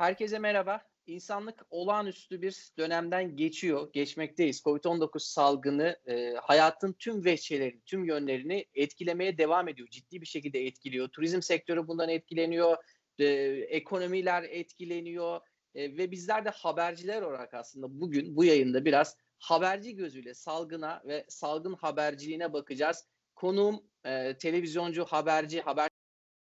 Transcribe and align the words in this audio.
Herkese 0.00 0.38
merhaba. 0.38 0.82
İnsanlık 1.06 1.66
olağanüstü 1.70 2.42
bir 2.42 2.72
dönemden 2.78 3.36
geçiyor, 3.36 3.92
geçmekteyiz. 3.92 4.60
Covid-19 4.60 5.18
salgını 5.18 5.96
e, 6.06 6.34
hayatın 6.34 6.92
tüm 6.92 7.24
veçelerini, 7.24 7.80
tüm 7.86 8.04
yönlerini 8.04 8.66
etkilemeye 8.74 9.38
devam 9.38 9.68
ediyor. 9.68 9.88
Ciddi 9.88 10.20
bir 10.20 10.26
şekilde 10.26 10.66
etkiliyor. 10.66 11.08
Turizm 11.08 11.42
sektörü 11.42 11.88
bundan 11.88 12.08
etkileniyor, 12.08 12.76
e, 13.18 13.24
ekonomiler 13.68 14.42
etkileniyor 14.42 15.40
e, 15.74 15.96
ve 15.96 16.10
bizler 16.10 16.44
de 16.44 16.50
haberciler 16.50 17.22
olarak 17.22 17.54
aslında 17.54 18.00
bugün 18.00 18.36
bu 18.36 18.44
yayında 18.44 18.84
biraz 18.84 19.16
haberci 19.38 19.96
gözüyle 19.96 20.34
salgına 20.34 21.02
ve 21.06 21.24
salgın 21.28 21.74
haberciliğine 21.74 22.52
bakacağız. 22.52 23.06
Konuğum 23.34 23.84
e, 24.04 24.36
televizyoncu, 24.38 25.04
haberci, 25.04 25.60
Haber 25.60 25.88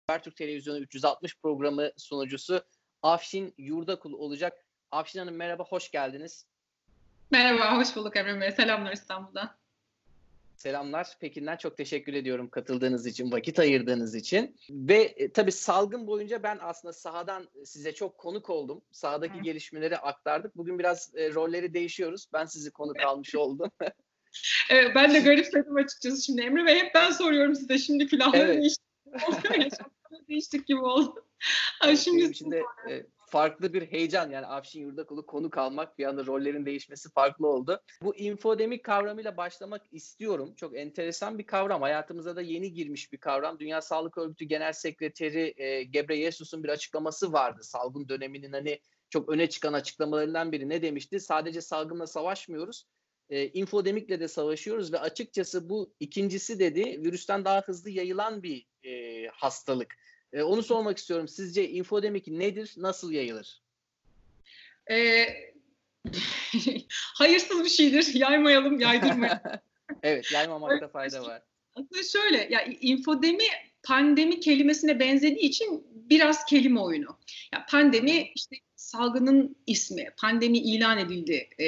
Habertürk 0.07 0.35
Televizyonu 0.35 0.79
360 0.79 1.39
programı 1.41 1.91
sunucusu 1.97 2.63
Afşin 3.03 3.53
Yurdakul 3.57 4.13
olacak. 4.13 4.65
Afşin 4.91 5.19
Hanım 5.19 5.35
merhaba, 5.35 5.63
hoş 5.63 5.91
geldiniz. 5.91 6.45
Merhaba, 7.31 7.77
hoş 7.77 7.95
bulduk 7.95 8.17
Emre 8.17 8.41
Bey. 8.41 8.51
Selamlar 8.51 8.91
İstanbul'dan. 8.91 9.55
Selamlar. 10.55 11.17
Pekin'den 11.19 11.57
çok 11.57 11.77
teşekkür 11.77 12.13
ediyorum 12.13 12.49
katıldığınız 12.49 13.05
için, 13.05 13.31
vakit 13.31 13.59
ayırdığınız 13.59 14.15
için. 14.15 14.55
Ve 14.69 14.95
e, 15.03 15.31
tabii 15.31 15.51
salgın 15.51 16.07
boyunca 16.07 16.43
ben 16.43 16.57
aslında 16.61 16.93
sahadan 16.93 17.49
size 17.65 17.93
çok 17.93 18.17
konuk 18.17 18.49
oldum. 18.49 18.81
Sahadaki 18.91 19.39
Hı. 19.39 19.43
gelişmeleri 19.43 19.97
aktardık. 19.97 20.57
Bugün 20.57 20.79
biraz 20.79 21.11
e, 21.15 21.33
rolleri 21.33 21.73
değişiyoruz. 21.73 22.27
Ben 22.33 22.45
sizi 22.45 22.71
konuk 22.71 22.99
almış 22.99 23.35
oldum. 23.35 23.71
evet, 24.69 24.91
ben 24.95 25.13
de 25.13 25.19
garipsedim 25.19 25.75
açıkçası 25.75 26.23
şimdi. 26.23 26.41
Emre 26.41 26.65
Bey 26.65 26.79
hep 26.79 26.95
ben 26.95 27.11
soruyorum 27.11 27.55
size. 27.55 27.77
Şimdi 27.77 28.07
külahları 28.07 28.41
evet. 28.41 28.61
değişti. 28.61 28.83
değiştik 30.29 30.67
gibi 30.67 30.81
oldu. 30.81 31.25
Ay, 31.81 31.97
şimdi 31.97 32.23
için 32.23 32.51
de 32.51 32.63
e, 32.89 33.05
farklı 33.31 33.73
bir 33.73 33.81
heyecan 33.81 34.29
yani 34.29 34.45
Afşin 34.45 34.81
Yurdakulu 34.81 35.25
konuk 35.25 35.57
almak 35.57 35.97
bir 35.97 36.05
anda 36.05 36.25
rollerin 36.25 36.65
değişmesi 36.65 37.09
farklı 37.11 37.47
oldu. 37.47 37.81
Bu 38.01 38.15
infodemik 38.15 38.83
kavramıyla 38.83 39.37
başlamak 39.37 39.81
istiyorum. 39.91 40.53
Çok 40.55 40.77
enteresan 40.77 41.39
bir 41.39 41.45
kavram. 41.45 41.81
Hayatımıza 41.81 42.35
da 42.35 42.41
yeni 42.41 42.73
girmiş 42.73 43.13
bir 43.13 43.17
kavram. 43.17 43.59
Dünya 43.59 43.81
Sağlık 43.81 44.17
Örgütü 44.17 44.45
Genel 44.45 44.73
Sekreteri 44.73 45.53
e, 45.57 45.83
Gebreyesus'un 45.83 46.63
bir 46.63 46.69
açıklaması 46.69 47.33
vardı. 47.33 47.59
Salgın 47.63 48.09
döneminin 48.09 48.51
hani 48.51 48.79
çok 49.09 49.29
öne 49.29 49.49
çıkan 49.49 49.73
açıklamalarından 49.73 50.51
biri 50.51 50.69
ne 50.69 50.81
demişti? 50.81 51.19
Sadece 51.19 51.61
salgınla 51.61 52.07
savaşmıyoruz. 52.07 52.85
E, 53.29 53.47
infodemikle 53.47 54.19
de 54.19 54.27
savaşıyoruz 54.27 54.93
ve 54.93 54.99
açıkçası 54.99 55.69
bu 55.69 55.93
ikincisi 55.99 56.59
dedi 56.59 56.81
virüsten 56.81 57.45
daha 57.45 57.61
hızlı 57.61 57.89
yayılan 57.89 58.43
bir 58.43 58.65
e, 58.83 59.27
hastalık. 59.27 59.95
E, 60.33 60.43
onu 60.43 60.63
sormak 60.63 60.97
istiyorum. 60.97 61.27
Sizce 61.27 61.69
infodemik 61.69 62.27
nedir? 62.27 62.73
Nasıl 62.77 63.11
yayılır? 63.11 63.61
E, 64.91 65.25
hayırsız 66.89 67.63
bir 67.63 67.69
şeydir. 67.69 68.13
Yaymayalım, 68.13 68.79
yaydırmayalım. 68.79 69.41
evet, 70.03 70.31
yaymamakta 70.31 70.87
fayda 70.87 71.21
var. 71.21 71.41
Aslında 71.75 72.03
şöyle, 72.03 72.47
ya 72.51 72.63
infodemi 72.63 73.47
pandemi 73.83 74.39
kelimesine 74.39 74.99
benzediği 74.99 75.49
için 75.49 75.83
biraz 76.09 76.45
kelime 76.45 76.79
oyunu. 76.79 77.17
Ya 77.53 77.65
pandemi 77.69 78.31
işte 78.35 78.55
salgının 78.75 79.55
ismi. 79.67 80.09
Pandemi 80.17 80.57
ilan 80.57 80.97
edildi 80.97 81.49
e, 81.59 81.65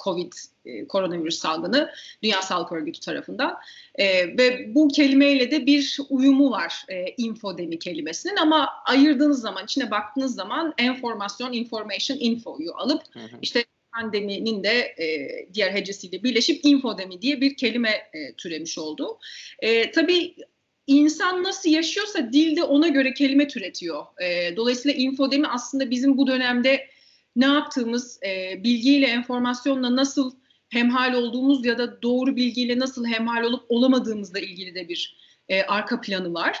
Covid 0.00 0.32
e, 0.64 0.86
koronavirüs 0.88 1.38
salgını 1.38 1.90
Dünya 2.22 2.42
Sağlık 2.42 2.72
Örgütü 2.72 3.00
tarafından. 3.00 3.58
E, 3.94 4.38
ve 4.38 4.74
bu 4.74 4.88
kelimeyle 4.88 5.50
de 5.50 5.66
bir 5.66 5.98
uyumu 6.10 6.50
var 6.50 6.84
e, 6.88 7.04
infodemi 7.16 7.78
kelimesinin 7.78 8.36
ama 8.36 8.68
ayırdığınız 8.86 9.40
zaman, 9.40 9.64
içine 9.64 9.90
baktığınız 9.90 10.34
zaman 10.34 10.74
enformasyon, 10.78 11.52
information, 11.52 12.18
infoyu 12.20 12.74
alıp 12.76 13.02
hı 13.12 13.20
hı. 13.20 13.38
işte 13.42 13.64
pandeminin 13.94 14.64
de 14.64 14.94
e, 14.98 15.28
diğer 15.54 15.72
hecesiyle 15.72 16.22
birleşip 16.22 16.64
infodemi 16.64 17.22
diye 17.22 17.40
bir 17.40 17.56
kelime 17.56 17.90
e, 17.90 18.32
türemiş 18.32 18.78
oldu. 18.78 19.18
E, 19.58 19.90
tabii 19.90 20.34
insan 20.86 21.42
nasıl 21.42 21.70
yaşıyorsa 21.70 22.32
dil 22.32 22.56
de 22.56 22.62
ona 22.62 22.88
göre 22.88 23.14
kelime 23.14 23.48
türetiyor. 23.48 24.06
E, 24.22 24.56
dolayısıyla 24.56 24.96
infodemi 24.96 25.48
aslında 25.48 25.90
bizim 25.90 26.16
bu 26.16 26.26
dönemde 26.26 26.86
ne 27.36 27.46
yaptığımız, 27.46 28.20
e, 28.22 28.64
bilgiyle, 28.64 29.06
enformasyonla 29.06 29.96
nasıl 29.96 30.32
hemhal 30.68 31.14
olduğumuz 31.14 31.66
ya 31.66 31.78
da 31.78 32.02
doğru 32.02 32.36
bilgiyle 32.36 32.78
nasıl 32.78 33.06
hemhal 33.06 33.42
olup 33.42 33.64
olamadığımızla 33.68 34.40
ilgili 34.40 34.74
de 34.74 34.88
bir 34.88 35.16
e, 35.48 35.62
arka 35.62 36.00
planı 36.00 36.34
var. 36.34 36.58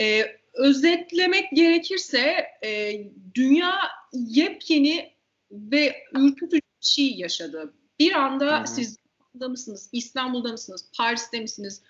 E, 0.00 0.22
özetlemek 0.54 1.50
gerekirse 1.52 2.44
e, 2.64 3.00
dünya 3.34 3.74
yepyeni 4.12 5.12
ve 5.50 5.96
ürkütücü 6.14 6.62
bir 6.80 6.86
şey 6.86 7.14
yaşadı. 7.14 7.74
Bir 7.98 8.12
anda 8.12 8.58
Hı-hı. 8.58 8.66
siz 8.66 8.98
mısınız, 9.34 9.88
İstanbul'da 9.92 10.52
mısınız, 10.52 10.90
Paris'te 10.98 11.40
misiniz, 11.40 11.82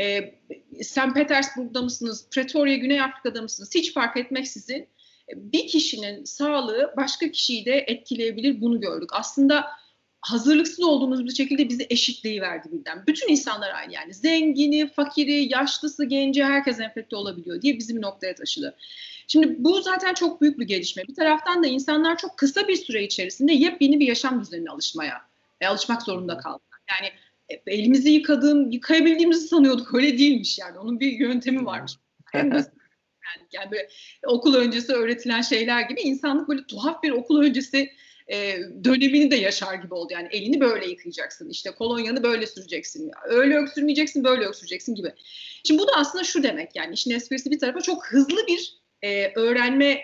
e, 0.00 0.34
St. 0.82 1.14
Petersburg'da 1.14 1.82
mısınız, 1.82 2.28
Pretoria, 2.30 2.74
Güney 2.74 3.00
Afrika'da 3.00 3.42
mısınız 3.42 3.70
hiç 3.74 3.94
fark 3.94 4.16
etmeksizin 4.16 4.88
e, 5.28 5.52
bir 5.52 5.66
kişinin 5.66 6.24
sağlığı 6.24 6.94
başka 6.96 7.30
kişiyi 7.30 7.64
de 7.64 7.84
etkileyebilir 7.88 8.60
bunu 8.60 8.80
gördük. 8.80 9.10
Aslında 9.12 9.66
hazırlıksız 10.20 10.84
olduğumuz 10.84 11.24
bir 11.24 11.34
şekilde 11.34 11.68
bizi 11.68 11.86
eşitleyiverdi 11.90 12.72
birden. 12.72 13.06
Bütün 13.06 13.28
insanlar 13.28 13.70
aynı 13.74 13.92
yani 13.92 14.14
zengini, 14.14 14.88
fakiri, 14.88 15.52
yaşlısı, 15.52 16.04
genci 16.04 16.44
herkes 16.44 16.80
enfekte 16.80 17.16
olabiliyor 17.16 17.62
diye 17.62 17.78
bizim 17.78 18.02
noktaya 18.02 18.34
taşıdı. 18.34 18.76
Şimdi 19.28 19.54
bu 19.58 19.82
zaten 19.82 20.14
çok 20.14 20.40
büyük 20.40 20.58
bir 20.58 20.66
gelişme. 20.66 21.02
Bir 21.08 21.14
taraftan 21.14 21.62
da 21.62 21.66
insanlar 21.66 22.18
çok 22.18 22.36
kısa 22.36 22.68
bir 22.68 22.76
süre 22.76 23.04
içerisinde 23.04 23.52
yepyeni 23.52 24.00
bir 24.00 24.06
yaşam 24.06 24.40
düzenine 24.40 24.70
alışmaya, 24.70 25.22
e, 25.60 25.66
alışmak 25.66 26.02
zorunda 26.02 26.38
kaldılar. 26.38 26.80
Yani 26.90 27.12
elimizi 27.66 28.10
yıkadığım, 28.10 28.70
yıkayabildiğimizi 28.70 29.48
sanıyorduk. 29.48 29.94
Öyle 29.94 30.18
değilmiş 30.18 30.58
yani. 30.58 30.78
Onun 30.78 31.00
bir 31.00 31.12
yöntemi 31.12 31.66
varmış. 31.66 31.92
Hem 32.32 32.52
yani, 32.52 32.66
yani 33.52 33.70
böyle 33.70 33.88
okul 34.26 34.54
öncesi 34.54 34.92
öğretilen 34.92 35.42
şeyler 35.42 35.82
gibi 35.82 36.00
insanlık 36.00 36.48
böyle 36.48 36.66
tuhaf 36.66 37.02
bir 37.02 37.10
okul 37.10 37.42
öncesi 37.42 37.90
e, 38.28 38.58
dönemini 38.84 39.30
de 39.30 39.36
yaşar 39.36 39.74
gibi 39.74 39.94
oldu. 39.94 40.12
Yani 40.12 40.28
elini 40.30 40.60
böyle 40.60 40.86
yıkayacaksın, 40.86 41.50
işte 41.50 41.70
kolonyanı 41.70 42.22
böyle 42.22 42.46
süreceksin, 42.46 43.10
öyle 43.24 43.56
öksürmeyeceksin, 43.56 44.24
böyle 44.24 44.44
öksüreceksin 44.44 44.94
gibi. 44.94 45.12
Şimdi 45.64 45.82
bu 45.82 45.88
da 45.88 45.92
aslında 45.96 46.24
şu 46.24 46.42
demek 46.42 46.76
yani 46.76 46.94
işin 46.94 47.10
esprisi 47.10 47.50
bir 47.50 47.58
tarafa 47.58 47.80
çok 47.80 48.06
hızlı 48.06 48.46
bir 48.46 48.78
e, 49.02 49.32
öğrenme 49.34 50.00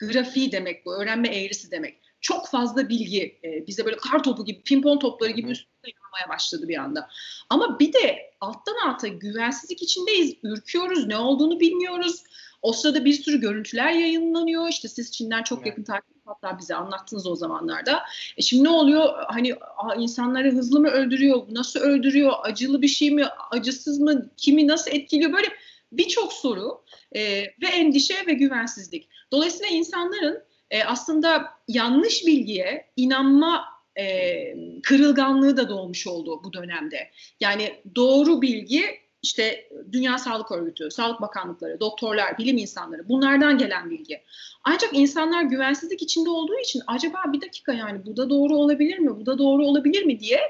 grafiği 0.00 0.52
demek 0.52 0.86
bu, 0.86 0.94
öğrenme 0.94 1.28
eğrisi 1.28 1.70
demek 1.70 2.03
çok 2.24 2.48
fazla 2.48 2.88
bilgi 2.88 3.38
e, 3.44 3.66
bize 3.66 3.84
böyle 3.84 3.96
kar 3.96 4.22
topu 4.22 4.44
gibi, 4.44 4.62
pimpon 4.62 4.98
topları 4.98 5.30
gibi 5.30 5.50
üstüne 5.50 5.92
yağmaya 6.02 6.28
başladı 6.34 6.68
bir 6.68 6.76
anda. 6.76 7.08
Ama 7.50 7.78
bir 7.78 7.92
de 7.92 8.32
alttan 8.40 8.88
alta 8.88 9.08
güvensizlik 9.08 9.82
içindeyiz, 9.82 10.34
ürküyoruz, 10.42 11.06
ne 11.06 11.16
olduğunu 11.16 11.60
bilmiyoruz. 11.60 12.22
O 12.62 12.72
sırada 12.72 13.04
bir 13.04 13.12
sürü 13.12 13.40
görüntüler 13.40 13.92
yayınlanıyor. 13.92 14.68
İşte 14.68 14.88
siz 14.88 15.12
Çin'den 15.12 15.42
çok 15.42 15.58
evet. 15.58 15.66
yakın 15.66 15.82
takip 15.82 16.16
hatta 16.24 16.58
bize 16.58 16.74
anlattınız 16.74 17.26
o 17.26 17.36
zamanlarda. 17.36 18.02
E 18.36 18.42
şimdi 18.42 18.64
ne 18.64 18.70
oluyor? 18.70 19.14
Hani 19.26 19.54
insanları 19.98 20.52
hızlı 20.52 20.80
mı 20.80 20.88
öldürüyor? 20.88 21.46
Nasıl 21.50 21.80
öldürüyor? 21.80 22.32
Acılı 22.42 22.82
bir 22.82 22.88
şey 22.88 23.10
mi? 23.10 23.26
Acısız 23.50 23.98
mı? 23.98 24.30
Kimi 24.36 24.68
nasıl 24.68 24.90
etkiliyor? 24.90 25.32
Böyle 25.32 25.48
birçok 25.92 26.32
soru 26.32 26.84
e, 27.12 27.22
ve 27.42 27.66
endişe 27.72 28.26
ve 28.26 28.32
güvensizlik. 28.32 29.08
Dolayısıyla 29.32 29.76
insanların 29.76 30.42
e, 30.70 30.84
aslında 30.84 31.44
yanlış 31.68 32.26
bilgiye 32.26 32.86
inanma 32.96 33.64
e, 33.98 34.56
kırılganlığı 34.82 35.56
da 35.56 35.68
doğmuş 35.68 36.06
oldu 36.06 36.40
bu 36.44 36.52
dönemde. 36.52 37.10
Yani 37.40 37.82
doğru 37.96 38.42
bilgi 38.42 39.04
işte 39.22 39.68
Dünya 39.92 40.18
Sağlık 40.18 40.52
Örgütü, 40.52 40.90
Sağlık 40.90 41.20
Bakanlıkları, 41.20 41.80
doktorlar, 41.80 42.38
bilim 42.38 42.58
insanları 42.58 43.08
bunlardan 43.08 43.58
gelen 43.58 43.90
bilgi. 43.90 44.22
Ancak 44.64 44.90
insanlar 44.94 45.42
güvensizlik 45.42 46.02
içinde 46.02 46.30
olduğu 46.30 46.58
için 46.58 46.82
acaba 46.86 47.18
bir 47.32 47.40
dakika 47.40 47.72
yani 47.72 48.06
bu 48.06 48.16
da 48.16 48.30
doğru 48.30 48.56
olabilir 48.56 48.98
mi, 48.98 49.16
bu 49.16 49.26
da 49.26 49.38
doğru 49.38 49.66
olabilir 49.66 50.04
mi 50.04 50.20
diye 50.20 50.40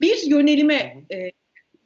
bir 0.00 0.22
yönelime 0.26 1.04
e, 1.12 1.32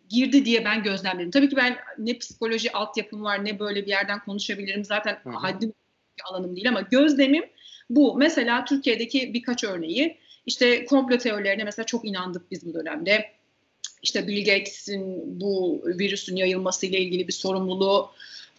girdi 0.08 0.44
diye 0.44 0.64
ben 0.64 0.82
gözlemledim. 0.82 1.30
Tabii 1.30 1.48
ki 1.48 1.56
ben 1.56 1.76
ne 1.98 2.18
psikoloji 2.18 2.72
altyapım 2.72 3.22
var 3.24 3.44
ne 3.44 3.58
böyle 3.58 3.82
bir 3.82 3.90
yerden 3.90 4.24
konuşabilirim 4.24 4.84
zaten 4.84 5.18
haddim 5.24 5.72
alanım 6.24 6.56
değil 6.56 6.68
ama 6.68 6.80
gözlemim 6.80 7.44
bu 7.90 8.14
mesela 8.14 8.64
Türkiye'deki 8.64 9.34
birkaç 9.34 9.64
örneği 9.64 10.18
işte 10.46 10.84
komplo 10.84 11.18
teorilerine 11.18 11.64
mesela 11.64 11.86
çok 11.86 12.04
inandık 12.04 12.50
biz 12.50 12.66
bu 12.66 12.74
dönemde. 12.74 13.24
İşte 14.02 14.26
Bill 14.26 14.44
Gates'in 14.44 15.22
bu 15.40 15.82
virüsün 15.86 16.36
yayılması 16.36 16.86
ile 16.86 16.98
ilgili 16.98 17.28
bir 17.28 17.32
sorumluluğu 17.32 18.10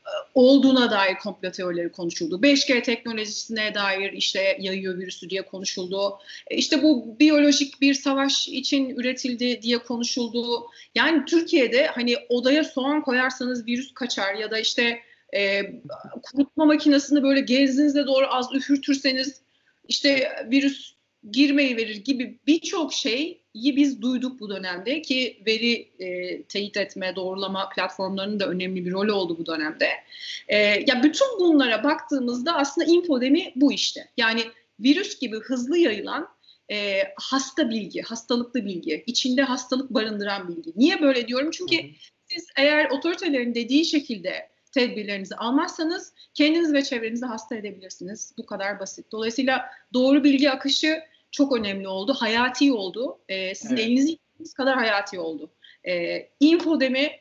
e, 0.05 0.11
olduğuna 0.33 0.91
dair 0.91 1.15
komplo 1.15 1.51
teorileri 1.51 1.91
konuşuldu. 1.91 2.39
5G 2.41 2.83
teknolojisine 2.83 3.73
dair 3.73 4.13
işte 4.13 4.57
yayıyor 4.59 4.97
virüsü 4.97 5.29
diye 5.29 5.41
konuşuldu. 5.41 6.19
E, 6.47 6.55
işte 6.55 6.83
bu 6.83 7.15
biyolojik 7.19 7.81
bir 7.81 7.93
savaş 7.93 8.47
için 8.47 8.89
üretildi 8.89 9.61
diye 9.61 9.77
konuşuldu. 9.77 10.67
Yani 10.95 11.25
Türkiye'de 11.25 11.87
hani 11.87 12.15
odaya 12.29 12.63
soğan 12.63 13.01
koyarsanız 13.01 13.67
virüs 13.67 13.93
kaçar 13.93 14.35
ya 14.35 14.51
da 14.51 14.59
işte 14.59 14.99
e, 15.37 15.71
kurutma 16.23 16.65
makinesini 16.65 17.23
böyle 17.23 17.41
gezdiğinizde 17.41 18.07
doğru 18.07 18.25
az 18.29 18.55
üfürtürseniz 18.55 19.41
işte 19.87 20.29
virüs 20.51 20.93
girmeyi 21.31 21.77
verir 21.77 21.95
gibi 21.95 22.39
birçok 22.47 22.93
şeyi 22.93 23.41
biz 23.55 24.01
duyduk 24.01 24.39
bu 24.39 24.49
dönemde 24.49 25.01
ki 25.01 25.41
veri 25.45 25.89
e, 25.99 26.41
teyit 26.43 26.77
etme, 26.77 27.15
doğrulama 27.15 27.69
platformlarının 27.69 28.39
da 28.39 28.47
önemli 28.47 28.85
bir 28.85 28.91
rolü 28.91 29.11
oldu 29.11 29.37
bu 29.39 29.45
dönemde. 29.45 29.89
E, 30.47 30.57
ya 30.57 31.03
bütün 31.03 31.27
bunlara 31.39 31.83
baktığımızda 31.83 32.55
aslında 32.55 32.87
infodemi 32.87 33.51
bu 33.55 33.73
işte. 33.73 34.09
Yani 34.17 34.41
virüs 34.79 35.19
gibi 35.19 35.39
hızlı 35.39 35.77
yayılan 35.77 36.29
e, 36.71 37.01
hasta 37.15 37.69
bilgi, 37.69 38.01
hastalıklı 38.01 38.65
bilgi, 38.65 39.03
içinde 39.07 39.41
hastalık 39.41 39.89
barındıran 39.89 40.47
bilgi. 40.47 40.71
Niye 40.75 41.01
böyle 41.01 41.27
diyorum? 41.27 41.51
Çünkü 41.51 41.77
hı 41.77 41.87
hı. 41.87 41.91
siz 42.25 42.47
eğer 42.57 42.89
otoritelerin 42.89 43.55
dediği 43.55 43.85
şekilde 43.85 44.49
tedbirlerinizi 44.77 45.35
almazsanız 45.35 46.13
kendiniz 46.33 46.73
ve 46.73 46.83
çevrenizi 46.83 47.25
hasta 47.25 47.55
edebilirsiniz. 47.55 48.33
Bu 48.37 48.45
kadar 48.45 48.79
basit. 48.79 49.11
Dolayısıyla 49.11 49.69
doğru 49.93 50.23
bilgi 50.23 50.51
akışı 50.51 51.03
çok 51.31 51.57
önemli 51.57 51.87
oldu. 51.87 52.13
Hayati 52.13 52.73
oldu. 52.73 53.19
E, 53.29 53.55
sizin 53.55 53.75
evet. 53.75 53.85
elinizi 53.85 54.17
kadar 54.57 54.75
hayati 54.75 55.19
oldu. 55.19 55.49
E, 55.87 56.27
infodemi 56.39 57.11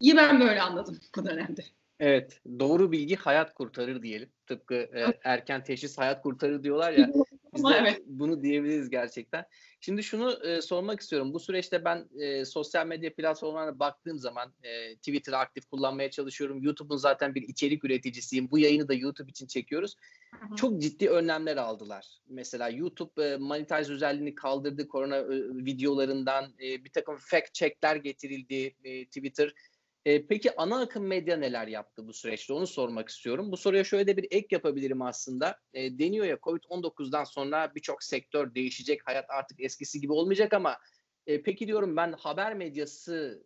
iyi 0.00 0.16
ben 0.16 0.40
böyle 0.40 0.62
anladım 0.62 1.00
bu 1.16 1.24
dönemde. 1.26 1.64
Evet, 2.00 2.40
doğru 2.58 2.92
bilgi 2.92 3.16
hayat 3.16 3.54
kurtarır 3.54 4.02
diyelim. 4.02 4.28
Tıpkı 4.46 4.74
e, 4.74 5.18
erken 5.24 5.64
teşhis 5.64 5.98
hayat 5.98 6.22
kurtarır 6.22 6.62
diyorlar 6.62 6.92
ya. 6.92 7.08
Biz 7.54 7.64
de 7.64 7.74
evet. 7.80 8.02
bunu 8.06 8.42
diyebiliriz 8.42 8.90
gerçekten. 8.90 9.44
Şimdi 9.80 10.02
şunu 10.02 10.46
e, 10.46 10.62
sormak 10.62 11.00
istiyorum. 11.00 11.34
Bu 11.34 11.40
süreçte 11.40 11.84
ben 11.84 12.08
e, 12.20 12.44
sosyal 12.44 12.86
medya 12.86 13.14
platformlarına 13.14 13.78
baktığım 13.78 14.18
zaman 14.18 14.54
e, 14.62 14.96
Twitter'ı 14.96 15.36
aktif 15.36 15.66
kullanmaya 15.66 16.10
çalışıyorum. 16.10 16.62
YouTube'un 16.62 16.96
zaten 16.96 17.34
bir 17.34 17.42
içerik 17.42 17.84
üreticisiyim. 17.84 18.50
Bu 18.50 18.58
yayını 18.58 18.88
da 18.88 18.94
YouTube 18.94 19.30
için 19.30 19.46
çekiyoruz. 19.46 19.96
Hı 20.34 20.46
hı. 20.46 20.56
Çok 20.56 20.82
ciddi 20.82 21.10
önlemler 21.10 21.56
aldılar. 21.56 22.06
Mesela 22.28 22.68
YouTube 22.68 23.24
e, 23.24 23.36
monetize 23.36 23.92
özelliğini 23.92 24.34
kaldırdı 24.34 24.88
korona 24.88 25.16
e, 25.16 25.26
videolarından. 25.64 26.44
E, 26.44 26.84
bir 26.84 26.90
takım 26.90 27.16
fact 27.16 27.54
checkler 27.54 27.96
getirildi 27.96 28.74
e, 28.84 29.04
Twitter 29.04 29.54
e, 30.04 30.26
peki 30.26 30.56
ana 30.56 30.80
akım 30.80 31.06
medya 31.06 31.36
neler 31.36 31.66
yaptı 31.66 32.06
bu 32.08 32.12
süreçte 32.12 32.52
onu 32.52 32.66
sormak 32.66 33.08
istiyorum. 33.08 33.52
Bu 33.52 33.56
soruya 33.56 33.84
şöyle 33.84 34.06
de 34.06 34.16
bir 34.16 34.26
ek 34.30 34.46
yapabilirim 34.50 35.02
aslında. 35.02 35.58
E, 35.74 35.98
deniyor 35.98 36.26
ya 36.26 36.36
Covid-19'dan 36.36 37.24
sonra 37.24 37.74
birçok 37.74 38.02
sektör 38.02 38.54
değişecek. 38.54 39.00
Hayat 39.06 39.24
artık 39.28 39.60
eskisi 39.60 40.00
gibi 40.00 40.12
olmayacak 40.12 40.54
ama 40.54 40.78
e, 41.26 41.42
peki 41.42 41.66
diyorum 41.66 41.96
ben 41.96 42.12
haber 42.12 42.54
medyası 42.54 43.44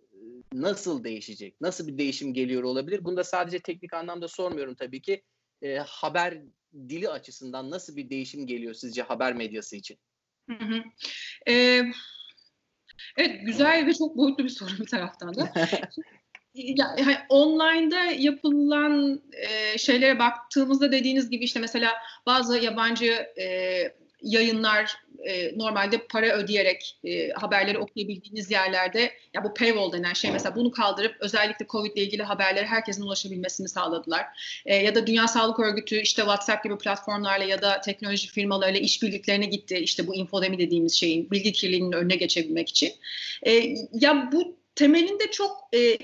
nasıl 0.52 1.04
değişecek? 1.04 1.60
Nasıl 1.60 1.86
bir 1.88 1.98
değişim 1.98 2.34
geliyor 2.34 2.62
olabilir? 2.62 3.04
Bunu 3.04 3.16
da 3.16 3.24
sadece 3.24 3.58
teknik 3.58 3.94
anlamda 3.94 4.28
sormuyorum 4.28 4.74
tabii 4.74 5.02
ki. 5.02 5.22
E, 5.62 5.76
haber 5.76 6.42
dili 6.88 7.08
açısından 7.08 7.70
nasıl 7.70 7.96
bir 7.96 8.10
değişim 8.10 8.46
geliyor 8.46 8.74
sizce 8.74 9.02
haber 9.02 9.34
medyası 9.34 9.76
için? 9.76 9.98
Hı 10.50 10.64
hı. 10.64 10.82
Ee, 11.48 11.82
evet 13.16 13.46
güzel 13.46 13.86
ve 13.86 13.94
çok 13.94 14.16
boyutlu 14.16 14.44
bir 14.44 14.48
soru 14.48 14.70
bir 14.80 14.86
taraftan 14.86 15.34
da. 15.34 15.52
yani 16.56 17.16
online'da 17.28 18.04
yapılan 18.04 19.22
e, 19.32 19.78
şeylere 19.78 20.18
baktığımızda 20.18 20.92
dediğiniz 20.92 21.30
gibi 21.30 21.44
işte 21.44 21.60
mesela 21.60 21.92
bazı 22.26 22.58
yabancı 22.58 23.26
e, 23.38 23.46
yayınlar 24.22 24.96
e, 25.24 25.58
normalde 25.58 25.98
para 25.98 26.36
ödeyerek 26.36 26.98
e, 27.04 27.30
haberleri 27.30 27.78
okuyabildiğiniz 27.78 28.50
yerlerde 28.50 29.12
ya 29.34 29.44
bu 29.44 29.54
paywall 29.54 29.92
denen 29.92 30.12
şey 30.12 30.30
mesela 30.30 30.56
bunu 30.56 30.70
kaldırıp 30.70 31.16
özellikle 31.20 31.66
Covid 31.66 31.96
ile 31.96 32.02
ilgili 32.02 32.22
haberlere 32.22 32.66
herkesin 32.66 33.02
ulaşabilmesini 33.02 33.68
sağladılar. 33.68 34.26
E, 34.66 34.76
ya 34.76 34.94
da 34.94 35.06
Dünya 35.06 35.28
Sağlık 35.28 35.60
Örgütü 35.60 36.00
işte 36.00 36.22
WhatsApp 36.22 36.64
gibi 36.64 36.78
platformlarla 36.78 37.44
ya 37.44 37.62
da 37.62 37.80
teknoloji 37.80 38.28
firmalarıyla 38.28 38.80
işbirliklerine 38.80 39.46
gitti 39.46 39.76
işte 39.76 40.06
bu 40.06 40.14
infodemi 40.14 40.58
dediğimiz 40.58 40.94
şeyin 40.94 41.30
bilgi 41.30 41.52
kirliliğinin 41.52 41.92
önüne 41.92 42.16
geçebilmek 42.16 42.68
için. 42.68 42.92
E, 43.42 43.74
ya 43.92 44.28
bu 44.32 44.56
temelinde 44.76 45.30
çok 45.30 45.68
e, 45.74 45.98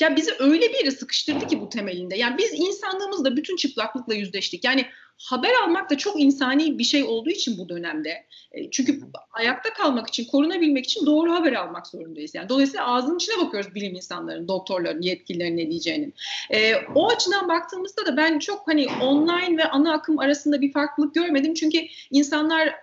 ya 0.00 0.16
bizi 0.16 0.30
öyle 0.38 0.68
bir 0.68 0.78
yere 0.78 0.90
sıkıştırdı 0.90 1.46
ki 1.46 1.60
bu 1.60 1.68
temelinde. 1.68 2.16
Yani 2.16 2.38
biz 2.38 2.52
insanlığımızla 2.52 3.36
bütün 3.36 3.56
çıplaklıkla 3.56 4.14
yüzleştik. 4.14 4.64
Yani 4.64 4.86
haber 5.18 5.54
almak 5.64 5.90
da 5.90 5.98
çok 5.98 6.20
insani 6.20 6.78
bir 6.78 6.84
şey 6.84 7.04
olduğu 7.04 7.30
için 7.30 7.58
bu 7.58 7.68
dönemde. 7.68 8.26
E, 8.52 8.70
çünkü 8.70 9.00
ayakta 9.32 9.72
kalmak 9.72 10.08
için, 10.08 10.24
korunabilmek 10.24 10.84
için 10.84 11.06
doğru 11.06 11.32
haber 11.32 11.52
almak 11.52 11.86
zorundayız. 11.86 12.34
Yani 12.34 12.48
dolayısıyla 12.48 12.86
ağzının 12.86 13.16
içine 13.16 13.46
bakıyoruz 13.46 13.74
bilim 13.74 13.94
insanların, 13.94 14.48
doktorların, 14.48 15.02
yetkililerin 15.02 15.56
ne 15.56 15.70
diyeceğinin. 15.70 16.14
E, 16.50 16.74
o 16.94 17.10
açıdan 17.10 17.48
baktığımızda 17.48 18.06
da 18.06 18.16
ben 18.16 18.38
çok 18.38 18.68
hani 18.68 18.86
online 19.02 19.56
ve 19.56 19.64
ana 19.64 19.92
akım 19.92 20.18
arasında 20.18 20.60
bir 20.60 20.72
farklılık 20.72 21.14
görmedim. 21.14 21.54
Çünkü 21.54 21.78
insanlar 22.10 22.74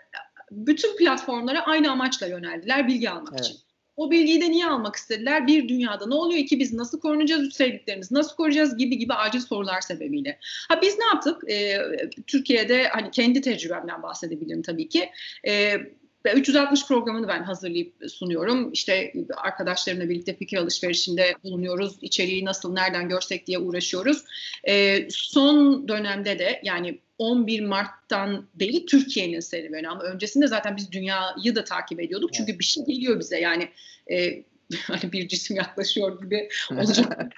bütün 0.51 0.97
platformlara 0.97 1.65
aynı 1.65 1.91
amaçla 1.91 2.27
yöneldiler 2.27 2.87
bilgi 2.87 3.09
almak 3.09 3.33
evet. 3.33 3.45
için. 3.45 3.66
O 3.97 4.11
bilgiyi 4.11 4.41
de 4.41 4.51
niye 4.51 4.65
almak 4.65 4.95
istediler? 4.95 5.47
Bir 5.47 5.67
dünyada 5.69 6.07
ne 6.07 6.13
oluyor? 6.13 6.39
İki 6.39 6.59
biz 6.59 6.73
nasıl 6.73 6.99
korunacağız? 6.99 7.43
Üç 7.43 7.53
sevdiklerimizi 7.53 8.15
nasıl 8.15 8.35
koruyacağız? 8.35 8.77
Gibi 8.77 8.97
gibi 8.97 9.13
acil 9.13 9.39
sorular 9.39 9.81
sebebiyle. 9.81 10.39
Ha 10.69 10.81
biz 10.81 10.97
ne 10.97 11.05
yaptık? 11.05 11.51
Ee, 11.51 11.77
Türkiye'de 12.27 12.87
hani 12.87 13.11
kendi 13.11 13.41
tecrübemden 13.41 14.03
bahsedebilirim 14.03 14.61
tabii 14.61 14.89
ki. 14.89 15.09
Ee, 15.47 15.77
360 16.35 16.87
programını 16.87 17.27
ben 17.27 17.43
hazırlayıp 17.43 17.93
sunuyorum. 18.07 18.71
İşte 18.73 19.13
arkadaşlarımla 19.37 20.09
birlikte 20.09 20.35
fikir 20.35 20.57
alışverişinde 20.57 21.35
bulunuyoruz. 21.43 21.97
İçeriği 22.01 22.45
nasıl, 22.45 22.73
nereden 22.73 23.09
görsek 23.09 23.47
diye 23.47 23.59
uğraşıyoruz. 23.59 24.23
Ee, 24.67 25.07
son 25.09 25.87
dönemde 25.87 26.39
de 26.39 26.61
yani 26.63 26.99
11 27.17 27.59
Mart'tan 27.61 28.47
beri 28.55 28.85
Türkiye'nin 28.85 29.39
serüveni 29.39 29.89
ama 29.89 30.03
öncesinde 30.03 30.47
zaten 30.47 30.77
biz 30.77 30.91
dünyayı 30.91 31.55
da 31.55 31.63
takip 31.63 31.99
ediyorduk. 31.99 32.33
Çünkü 32.33 32.59
bir 32.59 32.63
şey 32.63 32.85
geliyor 32.85 33.19
bize 33.19 33.39
yani 33.39 33.69
e, 34.11 34.43
hani 34.81 35.11
bir 35.11 35.27
cisim 35.27 35.57
yaklaşıyor 35.57 36.21
gibi 36.21 36.49
olacak. 36.71 37.33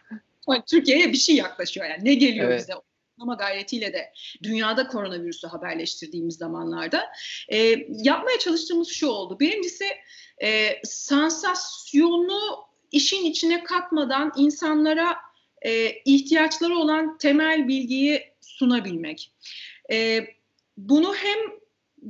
Türkiye'ye 0.69 1.11
bir 1.11 1.17
şey 1.17 1.35
yaklaşıyor 1.35 1.85
yani 1.89 2.05
ne 2.05 2.13
geliyor 2.13 2.49
evet. 2.49 2.61
bize 2.61 2.73
ama 3.19 3.33
gayretiyle 3.33 3.93
de 3.93 4.13
dünyada 4.43 4.87
koronavirüsü 4.87 5.47
haberleştirdiğimiz 5.47 6.35
zamanlarda 6.35 7.05
e, 7.49 7.57
yapmaya 7.89 8.39
çalıştığımız 8.39 8.87
şu 8.87 9.07
oldu. 9.07 9.39
Birincisi 9.39 9.85
e, 10.43 10.79
sansasyonu 10.83 12.39
işin 12.91 13.25
içine 13.25 13.63
katmadan 13.63 14.33
insanlara 14.37 15.15
e, 15.61 15.91
ihtiyaçları 16.05 16.77
olan 16.77 17.17
temel 17.17 17.67
bilgiyi 17.67 18.33
sunabilmek. 18.41 19.31
E, 19.91 20.27
bunu 20.77 21.15
hem 21.15 21.39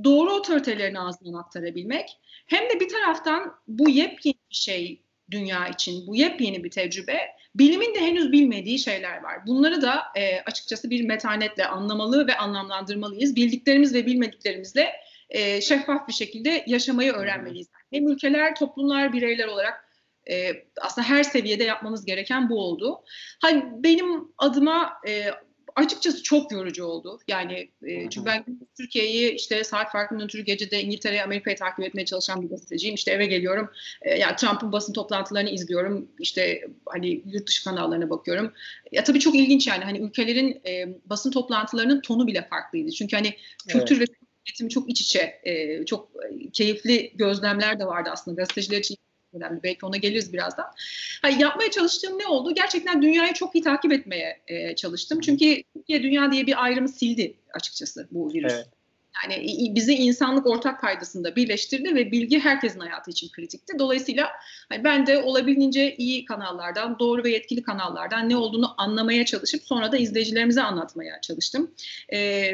doğru 0.04 0.34
otoritelerin 0.34 0.96
ağzından 0.96 1.40
aktarabilmek 1.40 2.18
hem 2.46 2.70
de 2.70 2.80
bir 2.80 2.90
taraftan 2.90 3.54
bu 3.68 3.90
yepyeni 3.90 4.38
bir 4.50 4.56
şey 4.56 5.04
dünya 5.32 5.68
için, 5.68 6.08
bu 6.08 6.16
yepyeni 6.16 6.64
bir 6.64 6.72
tecrübe. 6.72 7.18
Bilimin 7.56 7.96
de 7.96 8.00
henüz 8.00 8.32
bilmediği 8.32 8.80
şeyler 8.80 9.24
var. 9.24 9.48
Bunları 9.48 9.82
da 9.82 10.04
e, 10.16 10.42
açıkçası 10.42 10.90
bir 10.90 11.06
metanetle 11.06 11.66
anlamalı 11.66 12.28
ve 12.28 12.38
anlamlandırmalıyız. 12.38 13.36
Bildiklerimiz 13.36 13.94
ve 13.94 14.06
bilmediklerimizle 14.06 14.92
e, 15.30 15.62
şeffaf 15.62 16.08
bir 16.08 16.14
şekilde 16.14 16.64
yaşamayı 16.68 17.12
öğrenmeliyiz. 17.12 17.68
Hem 17.90 18.08
ülkeler, 18.08 18.56
toplumlar, 18.56 19.14
bireyler 19.14 19.48
olarak 19.48 19.90
e, 20.32 20.52
aslında 20.82 21.08
her 21.08 21.24
seviyede 21.24 21.64
yapmamız 21.64 22.06
gereken 22.06 22.50
bu 22.50 22.60
oldu. 22.60 23.04
Hani 23.42 23.64
benim 23.84 24.28
adıma 24.38 24.94
e, 25.08 25.32
açıkçası 25.80 26.24
çok 26.24 26.52
yorucu 26.52 26.86
oldu. 26.86 27.20
Yani 27.28 27.70
e, 27.84 28.10
çünkü 28.10 28.26
ben 28.26 28.46
Türkiye'yi 28.78 29.32
işte 29.32 29.64
saat 29.64 29.92
farkından 29.92 30.26
ötürü 30.26 30.42
gecede 30.42 30.82
İngiltere'yi 30.82 31.24
Amerika'yı 31.24 31.58
takip 31.58 31.86
etmeye 31.86 32.06
çalışan 32.06 32.42
bir 32.42 32.50
gazeteciyim. 32.50 32.96
İşte 32.96 33.12
eve 33.12 33.26
geliyorum. 33.26 33.70
E, 34.02 34.20
yani 34.20 34.36
Trump'ın 34.36 34.72
basın 34.72 34.94
toplantılarını 34.94 35.50
izliyorum. 35.50 36.12
İşte 36.20 36.62
hani 36.86 37.22
yurt 37.26 37.48
dışı 37.48 37.64
kanallarına 37.64 38.10
bakıyorum. 38.10 38.54
Ya 38.92 39.04
tabii 39.04 39.20
çok 39.20 39.36
ilginç 39.36 39.68
yani 39.68 39.84
hani 39.84 40.00
ülkelerin 40.00 40.62
e, 40.66 40.88
basın 41.06 41.32
toplantılarının 41.32 42.02
tonu 42.02 42.28
bile 42.28 42.48
farklıydı. 42.50 42.92
Çünkü 42.92 43.16
hani 43.16 43.36
kültür 43.68 43.98
evet. 43.98 44.10
ve 44.10 44.14
üretimi 44.48 44.70
çok 44.70 44.90
iç 44.90 45.02
içe, 45.02 45.42
e, 45.44 45.86
çok 45.86 46.12
keyifli 46.54 47.12
gözlemler 47.16 47.80
de 47.80 47.86
vardı 47.86 48.10
aslında 48.14 48.42
gazeteciler 48.42 48.80
için 48.80 48.96
önemli. 49.34 49.64
Belki 49.64 49.86
ona 49.86 49.98
geliriz 49.98 50.34
birazdan. 50.34 50.66
Hani 51.22 51.42
yapmaya 51.42 51.72
çalıştığım 51.72 52.20
ne 52.20 52.28
oldu? 52.28 52.54
Gerçekten 52.54 53.02
dünyayı 53.02 53.34
çok 53.34 53.56
iyi 53.56 53.64
takip 53.64 53.94
etmeye 53.94 54.42
e, 54.48 54.76
çalıştım. 54.76 55.20
Çünkü 55.20 55.64
Türkiye 55.76 56.04
dünya 56.04 56.32
diye 56.32 56.48
bir 56.48 56.64
ayrımı 56.64 56.90
sildi 56.90 57.34
açıkçası 57.54 58.08
bu 58.12 58.34
virüs. 58.34 58.54
Evet. 58.54 58.68
Yani 59.24 59.76
bizi 59.76 59.94
insanlık 59.94 60.48
ortak 60.48 60.82
paydasında 60.82 61.36
birleştirdi 61.36 61.96
ve 61.96 62.12
bilgi 62.12 62.40
herkesin 62.40 62.80
hayatı 62.80 63.12
için 63.12 63.30
kritikti. 63.30 63.74
Dolayısıyla 63.80 64.30
hani 64.70 64.84
ben 64.84 65.08
de 65.08 65.18
olabildiğince 65.18 65.96
iyi 65.96 66.26
kanallardan, 66.26 67.00
doğru 67.00 67.24
ve 67.24 67.32
yetkili 67.32 67.64
kanallardan 67.64 68.30
ne 68.30 68.38
olduğunu 68.38 68.74
anlamaya 68.78 69.26
çalışıp 69.26 69.64
sonra 69.64 69.92
da 69.92 69.98
izleyicilerimize 69.98 70.62
anlatmaya 70.62 71.22
çalıştım. 71.22 71.72
Ee, 72.14 72.52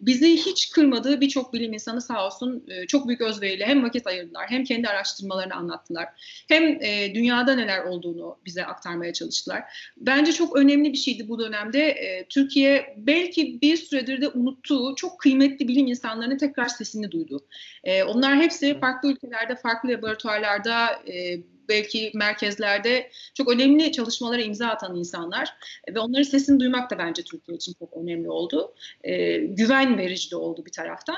bizi 0.00 0.36
hiç 0.36 0.70
kırmadığı 0.70 1.20
birçok 1.20 1.52
bilim 1.52 1.72
insanı 1.72 2.00
sağ 2.00 2.26
olsun 2.26 2.64
e, 2.68 2.86
çok 2.86 3.08
büyük 3.08 3.20
özveriyle 3.20 3.66
hem 3.66 3.82
vakit 3.82 4.06
ayırdılar 4.06 4.46
hem 4.48 4.64
kendi 4.64 4.88
araştırmalarını 4.88 5.54
anlattılar. 5.54 6.08
Hem 6.48 6.82
e, 6.82 7.14
dünyada 7.14 7.54
neler 7.54 7.84
olduğunu 7.84 8.38
bize 8.44 8.64
aktarmaya 8.64 9.12
çalıştılar. 9.12 9.62
Bence 9.96 10.32
çok 10.32 10.56
önemli 10.56 10.92
bir 10.92 10.98
şeydi 10.98 11.28
bu 11.28 11.38
dönemde. 11.38 11.88
E, 11.88 12.26
Türkiye 12.28 12.94
belki 12.96 13.60
bir 13.62 13.76
süredir 13.76 14.20
de 14.20 14.28
unuttuğu 14.28 14.94
çok 14.96 15.20
kıymetli 15.20 15.68
bilim 15.68 15.86
insanların 16.02 16.36
tekrar 16.36 16.68
sesini 16.68 17.10
duydu. 17.10 17.46
E, 17.84 18.02
onlar 18.02 18.36
hepsi 18.36 18.80
farklı 18.80 19.12
ülkelerde, 19.12 19.56
farklı 19.56 19.88
laboratuvarlarda, 19.88 21.02
e, 21.08 21.40
belki 21.68 22.10
merkezlerde 22.14 23.10
çok 23.34 23.50
önemli 23.50 23.92
çalışmalara 23.92 24.42
imza 24.42 24.68
atan 24.68 24.96
insanlar 24.96 25.54
ve 25.94 26.00
onların 26.00 26.22
sesini 26.22 26.60
duymak 26.60 26.90
da 26.90 26.98
bence 26.98 27.22
Türkiye 27.22 27.56
için 27.56 27.74
çok 27.78 27.96
önemli 27.96 28.30
oldu. 28.30 28.74
E, 29.04 29.36
güven 29.36 29.98
verici 29.98 30.30
de 30.30 30.36
oldu 30.36 30.66
bir 30.66 30.72
taraftan. 30.72 31.16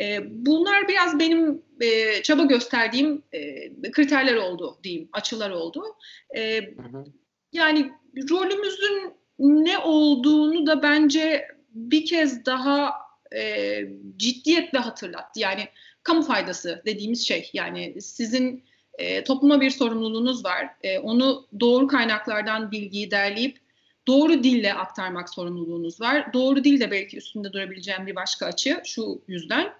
E, 0.00 0.18
bunlar 0.46 0.88
biraz 0.88 1.18
benim 1.18 1.62
e, 1.80 2.22
çaba 2.22 2.42
gösterdiğim 2.42 3.22
e, 3.32 3.90
kriterler 3.90 4.34
oldu 4.34 4.78
diyeyim, 4.84 5.08
açılar 5.12 5.50
oldu. 5.50 5.82
E, 6.36 6.58
hı 6.58 6.98
hı. 6.98 7.04
Yani 7.52 7.90
rolümüzün 8.30 9.12
ne 9.38 9.78
olduğunu 9.78 10.66
da 10.66 10.82
bence 10.82 11.48
bir 11.74 12.06
kez 12.06 12.46
daha 12.46 13.03
e, 13.36 13.80
ciddiyetle 14.16 14.78
hatırlattı. 14.78 15.40
Yani 15.40 15.68
kamu 16.02 16.22
faydası 16.22 16.82
dediğimiz 16.86 17.26
şey 17.28 17.50
yani 17.52 18.02
sizin 18.02 18.64
e, 18.98 19.24
topluma 19.24 19.60
bir 19.60 19.70
sorumluluğunuz 19.70 20.44
var. 20.44 20.68
E, 20.82 20.98
onu 20.98 21.46
doğru 21.60 21.86
kaynaklardan 21.86 22.70
bilgiyi 22.70 23.10
derleyip 23.10 23.58
doğru 24.06 24.44
dille 24.44 24.74
aktarmak 24.74 25.30
sorumluluğunuz 25.30 26.00
var. 26.00 26.32
Doğru 26.32 26.64
dil 26.64 26.80
de 26.80 26.90
belki 26.90 27.16
üstünde 27.16 27.52
durabileceğim 27.52 28.06
bir 28.06 28.14
başka 28.14 28.46
açı 28.46 28.80
şu 28.84 29.22
yüzden. 29.28 29.72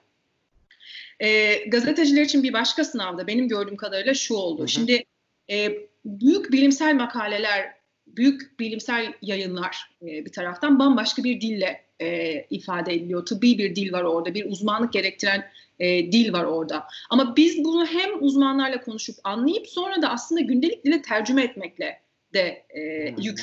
E, 1.20 1.54
gazeteciler 1.68 2.22
için 2.22 2.42
bir 2.42 2.52
başka 2.52 2.84
sınavda 2.84 3.26
benim 3.26 3.48
gördüğüm 3.48 3.76
kadarıyla 3.76 4.14
şu 4.14 4.34
oldu. 4.34 4.60
Hı 4.60 4.64
hı. 4.64 4.68
Şimdi 4.68 5.04
e, 5.50 5.72
büyük 6.04 6.52
bilimsel 6.52 6.94
makaleler, 6.94 7.74
büyük 8.06 8.60
bilimsel 8.60 9.12
yayınlar 9.22 9.90
e, 10.02 10.06
bir 10.06 10.32
taraftan 10.32 10.78
bambaşka 10.78 11.24
bir 11.24 11.40
dille 11.40 11.83
e, 12.00 12.40
ifade 12.50 12.94
ediliyor. 12.94 13.26
Tıbbi 13.26 13.58
bir 13.58 13.76
dil 13.76 13.92
var 13.92 14.02
orada, 14.02 14.34
bir 14.34 14.50
uzmanlık 14.50 14.92
gerektiren 14.92 15.44
e, 15.78 16.12
dil 16.12 16.32
var 16.32 16.44
orada. 16.44 16.86
Ama 17.10 17.36
biz 17.36 17.64
bunu 17.64 17.86
hem 17.86 18.22
uzmanlarla 18.22 18.80
konuşup 18.80 19.16
anlayıp 19.24 19.68
sonra 19.68 20.02
da 20.02 20.10
aslında 20.10 20.40
gündelik 20.40 20.84
dile 20.84 21.02
tercüme 21.02 21.44
etmekle 21.44 22.00
de 22.34 22.64
e, 22.70 23.10
hmm. 23.10 23.22
yük 23.22 23.40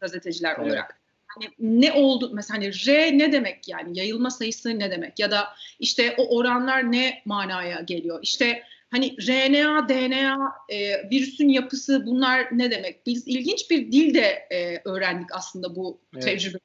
gazeteciler 0.00 0.54
evet. 0.58 0.66
olarak. 0.66 1.00
Hani 1.26 1.50
ne 1.58 1.92
oldu 1.92 2.30
mesela 2.34 2.58
hani 2.58 2.72
R 2.86 3.18
ne 3.18 3.32
demek 3.32 3.68
yani 3.68 3.98
yayılma 3.98 4.30
sayısı 4.30 4.78
ne 4.78 4.90
demek 4.90 5.18
ya 5.18 5.30
da 5.30 5.48
işte 5.78 6.14
o 6.18 6.36
oranlar 6.36 6.92
ne 6.92 7.22
manaya 7.24 7.80
geliyor? 7.80 8.18
İşte 8.22 8.62
hani 8.90 9.16
RNA, 9.28 9.88
DNA, 9.88 10.52
e, 10.68 11.10
virüsün 11.10 11.48
yapısı 11.48 12.06
bunlar 12.06 12.48
ne 12.52 12.70
demek? 12.70 13.06
Biz 13.06 13.28
ilginç 13.28 13.70
bir 13.70 13.92
dil 13.92 14.14
de 14.14 14.48
e, 14.50 14.80
öğrendik 14.84 15.34
aslında 15.34 15.76
bu 15.76 16.00
evet. 16.14 16.24
tecrübe 16.24 16.58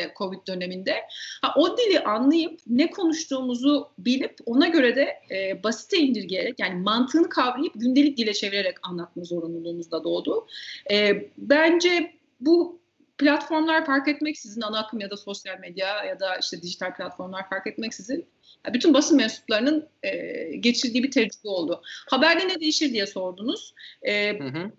de 0.00 0.12
Covid 0.18 0.46
döneminde. 0.46 0.94
Ha, 1.42 1.54
o 1.56 1.78
dili 1.78 2.00
anlayıp 2.00 2.60
ne 2.66 2.90
konuştuğumuzu 2.90 3.88
bilip 3.98 4.38
ona 4.46 4.68
göre 4.68 4.96
de 4.96 5.20
e, 5.30 5.62
basite 5.62 5.98
indirgeyerek 5.98 6.58
yani 6.58 6.82
mantığını 6.82 7.28
kavrayıp 7.28 7.72
gündelik 7.74 8.18
dile 8.18 8.32
çevirerek 8.32 8.76
anlatma 8.82 9.24
zorunluluğumuz 9.24 9.90
da 9.90 10.04
doğdu. 10.04 10.46
E, 10.90 11.28
bence 11.38 12.12
bu 12.40 12.80
platformlar 13.18 13.86
fark 13.86 14.08
etmeksizin 14.08 14.60
ana 14.60 14.78
akım 14.78 15.00
ya 15.00 15.10
da 15.10 15.16
sosyal 15.16 15.58
medya 15.58 16.04
ya 16.04 16.20
da 16.20 16.36
işte 16.36 16.62
dijital 16.62 16.94
platformlar 16.94 17.48
fark 17.48 17.66
etmeksizin 17.66 18.26
bütün 18.72 18.94
basın 18.94 19.16
mensuplarının 19.16 19.88
e, 20.02 20.10
geçirdiği 20.56 21.02
bir 21.02 21.10
tecrübe 21.10 21.48
oldu. 21.48 21.82
Haberde 22.10 22.48
ne 22.48 22.60
değişir 22.60 22.92
diye 22.92 23.06
sordunuz. 23.06 23.74
E, 24.02 24.38
hı 24.38 24.44
hı. 24.44 24.70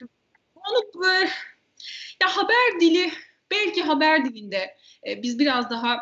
Onu 0.56 1.06
e, 1.08 1.30
ya 2.22 2.38
haber 2.38 2.82
dili 2.82 3.12
belki 3.52 3.82
haber 3.82 4.26
dilinde 4.26 4.76
e, 5.08 5.24
biz 5.24 5.40
biraz 5.40 5.70
daha 5.70 6.00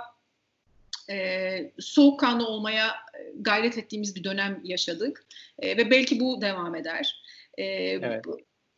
e, 1.09 1.71
soğukkanlı 1.79 2.47
olmaya 2.47 2.87
e, 2.87 3.31
gayret 3.39 3.77
ettiğimiz 3.77 4.15
bir 4.15 4.23
dönem 4.23 4.61
yaşadık 4.63 5.25
e, 5.59 5.77
ve 5.77 5.91
belki 5.91 6.19
bu 6.19 6.41
devam 6.41 6.75
eder. 6.75 7.23
E, 7.57 7.63
evet. 7.63 8.25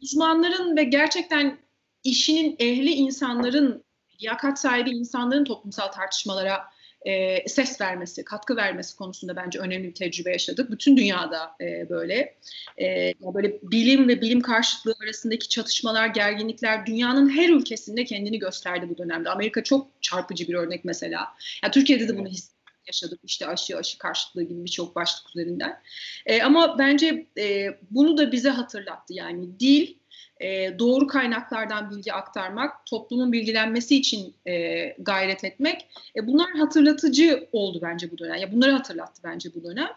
Uzmanların 0.01 0.77
ve 0.77 0.83
gerçekten 0.83 1.57
işinin 2.03 2.55
ehli 2.59 2.91
insanların, 2.91 3.83
liyakat 4.21 4.59
sahibi 4.59 4.89
insanların 4.89 5.43
toplumsal 5.43 5.87
tartışmalara 5.87 6.63
e, 7.05 7.43
ses 7.49 7.81
vermesi, 7.81 8.23
katkı 8.25 8.55
vermesi 8.55 8.97
konusunda 8.97 9.35
bence 9.35 9.59
önemli 9.59 9.87
bir 9.87 9.93
tecrübe 9.93 10.31
yaşadık. 10.31 10.71
Bütün 10.71 10.97
dünyada 10.97 11.55
e, 11.61 11.89
böyle. 11.89 12.35
E, 12.81 13.13
böyle 13.33 13.59
bilim 13.63 14.07
ve 14.07 14.21
bilim 14.21 14.41
karşıtlığı 14.41 14.95
arasındaki 15.03 15.49
çatışmalar, 15.49 16.07
gerginlikler 16.07 16.85
dünyanın 16.85 17.29
her 17.29 17.49
ülkesinde 17.49 18.05
kendini 18.05 18.39
gösterdi 18.39 18.89
bu 18.89 18.97
dönemde. 18.97 19.29
Amerika 19.29 19.63
çok 19.63 19.87
çarpıcı 20.01 20.47
bir 20.47 20.53
örnek 20.53 20.85
mesela. 20.85 21.27
Yani 21.63 21.71
Türkiye'de 21.71 22.07
de 22.07 22.17
bunu 22.17 22.27
his 22.27 22.51
yaşadık 22.87 23.19
işte 23.23 23.47
aşı 23.47 23.77
aşı 23.77 23.97
karşıtlığı 23.97 24.43
gibi 24.43 24.65
birçok 24.65 24.95
başlık 24.95 25.29
üzerinden. 25.29 25.81
E, 26.25 26.41
ama 26.41 26.79
bence 26.79 27.27
e, 27.37 27.67
bunu 27.91 28.17
da 28.17 28.31
bize 28.31 28.49
hatırlattı. 28.49 29.13
Yani 29.13 29.59
dil 29.59 29.95
e, 30.41 30.79
doğru 30.79 31.07
kaynaklardan 31.07 31.89
bilgi 31.89 32.13
aktarmak, 32.13 32.85
toplumun 32.85 33.31
bilgilenmesi 33.31 33.95
için 33.95 34.33
e, 34.47 34.85
gayret 34.99 35.43
etmek. 35.43 35.87
E, 36.15 36.27
bunlar 36.27 36.51
hatırlatıcı 36.51 37.47
oldu 37.51 37.79
bence 37.81 38.11
bu 38.11 38.17
dönem. 38.17 38.35
Ya 38.35 38.51
bunları 38.51 38.71
hatırlattı 38.71 39.21
bence 39.23 39.49
bu 39.55 39.63
dönem. 39.63 39.89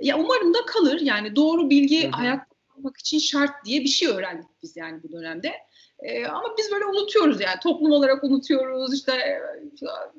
Ya 0.00 0.18
umarım 0.18 0.54
da 0.54 0.58
kalır. 0.66 1.00
Yani 1.00 1.36
doğru 1.36 1.70
bilgi 1.70 2.10
hayatta 2.10 2.54
kalmak 2.74 2.96
için 2.98 3.18
şart 3.18 3.64
diye 3.64 3.80
bir 3.80 3.88
şey 3.88 4.08
öğrendik 4.08 4.48
biz 4.62 4.76
yani 4.76 5.02
bu 5.02 5.12
dönemde. 5.12 5.52
E, 5.98 6.26
ama 6.26 6.48
biz 6.58 6.72
böyle 6.72 6.84
unutuyoruz 6.84 7.40
yani 7.40 7.60
toplum 7.62 7.92
olarak 7.92 8.24
unutuyoruz. 8.24 8.94
İşte 8.94 9.12
e, 9.12 9.40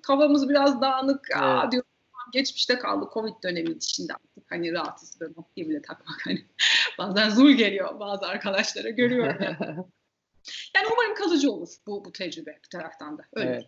kafamız 0.03 0.50
biraz 0.50 0.81
dağınık. 0.81 1.27
Evet. 1.31 1.43
Aa, 1.43 1.71
diyor 1.71 1.83
geçmişte 2.31 2.79
kaldı 2.79 3.09
Covid 3.13 3.43
dönemi 3.43 3.71
içinde 3.71 4.13
artık 4.13 4.51
hani 4.51 4.73
rahatsız 4.73 5.19
böyle 5.19 5.33
maskeyi 5.35 5.69
bile 5.69 5.81
takmak 5.81 6.19
hani 6.25 6.45
bazen 6.97 7.29
zul 7.29 7.51
geliyor 7.51 8.00
bazı 8.00 8.27
arkadaşlara 8.27 8.89
görüyorum. 8.89 9.38
Yani. 9.41 9.57
yani 10.75 10.88
umarım 10.93 11.15
kalıcı 11.15 11.51
olur 11.51 11.69
bu, 11.88 12.05
bu 12.05 12.11
tecrübe 12.11 12.59
bir 12.63 12.69
taraftan 12.69 13.17
da. 13.17 13.23
Öyle. 13.33 13.50
Evet. 13.50 13.63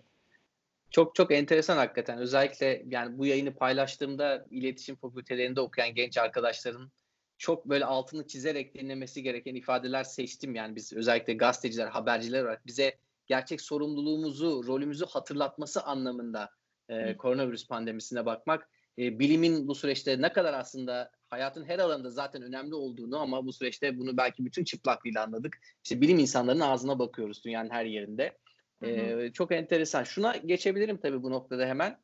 Çok 0.91 1.15
çok 1.15 1.32
enteresan 1.32 1.77
hakikaten. 1.77 2.17
Özellikle 2.17 2.84
yani 2.88 3.17
bu 3.17 3.25
yayını 3.25 3.55
paylaştığımda 3.55 4.46
iletişim 4.50 4.96
fakültelerinde 4.96 5.62
okuyan 5.62 5.96
genç 5.96 6.17
arkadaşların 6.17 6.91
çok 7.38 7.65
böyle 7.65 7.86
altını 7.86 8.27
çizerek 8.27 8.75
dinlemesi 8.75 9.24
gereken 9.24 9.55
ifadeler 9.55 10.03
seçtim. 10.03 10.55
Yani 10.55 10.75
biz 10.75 10.93
özellikle 10.93 11.34
gazeteciler, 11.34 11.88
haberciler 11.88 12.43
olarak 12.43 12.67
bize 12.67 12.98
gerçek 13.27 13.62
sorumluluğumuzu, 13.62 14.63
rolümüzü 14.67 15.05
hatırlatması 15.05 15.84
anlamında 15.84 16.50
e, 16.90 17.18
koronavirüs 17.18 17.68
pandemisine 17.68 18.25
bakmak. 18.25 18.70
E, 19.00 19.20
bilimin 19.20 19.68
bu 19.68 19.75
süreçte 19.75 20.22
ne 20.22 20.34
kadar 20.34 20.54
aslında 20.54 21.12
hayatın 21.30 21.66
her 21.66 21.80
alanında 21.80 22.10
zaten 22.10 22.42
önemli 22.42 22.75
olduğunu 22.75 23.20
ama 23.20 23.46
bu 23.46 23.54
süreçte 23.54 23.98
bunu 23.98 24.18
belki 24.18 24.46
bütün 24.46 24.63
çıplaklığıyla 24.63 25.24
anladık. 25.24 25.58
İşte 25.84 26.02
bilim 26.02 26.20
insanlarının 26.20 26.63
ağzına 26.63 27.00
bakıyoruz 27.00 27.44
dünyanın 27.46 27.70
her 27.70 27.86
yerinde. 27.86 28.38
E, 28.84 29.32
çok 29.34 29.52
enteresan. 29.52 30.04
Şuna 30.04 30.38
geçebilirim 30.38 30.98
tabii 30.98 31.24
bu 31.24 31.32
noktada 31.32 31.66
hemen. 31.66 32.00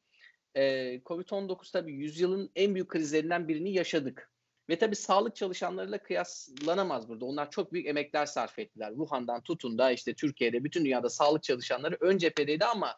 E, 0.55 0.61
Covid-19 1.05 1.71
tabii 1.71 1.93
yüzyılın 1.93 2.51
en 2.55 2.75
büyük 2.75 2.89
krizlerinden 2.89 3.47
birini 3.47 3.73
yaşadık. 3.73 4.31
Ve 4.69 4.77
tabii 4.77 4.95
sağlık 4.95 5.35
çalışanlarıyla 5.35 5.97
kıyaslanamaz 6.03 7.09
burada. 7.09 7.25
Onlar 7.25 7.51
çok 7.51 7.73
büyük 7.73 7.87
emekler 7.87 8.25
sarf 8.25 8.59
ettiler. 8.59 8.89
Wuhan'dan 8.89 9.41
tutun 9.41 9.77
da 9.77 9.91
işte 9.91 10.13
Türkiye'de 10.13 10.63
bütün 10.63 10.85
dünyada 10.85 11.09
sağlık 11.09 11.43
çalışanları 11.43 11.97
ön 11.99 12.17
cephedeydi 12.17 12.65
ama 12.65 12.95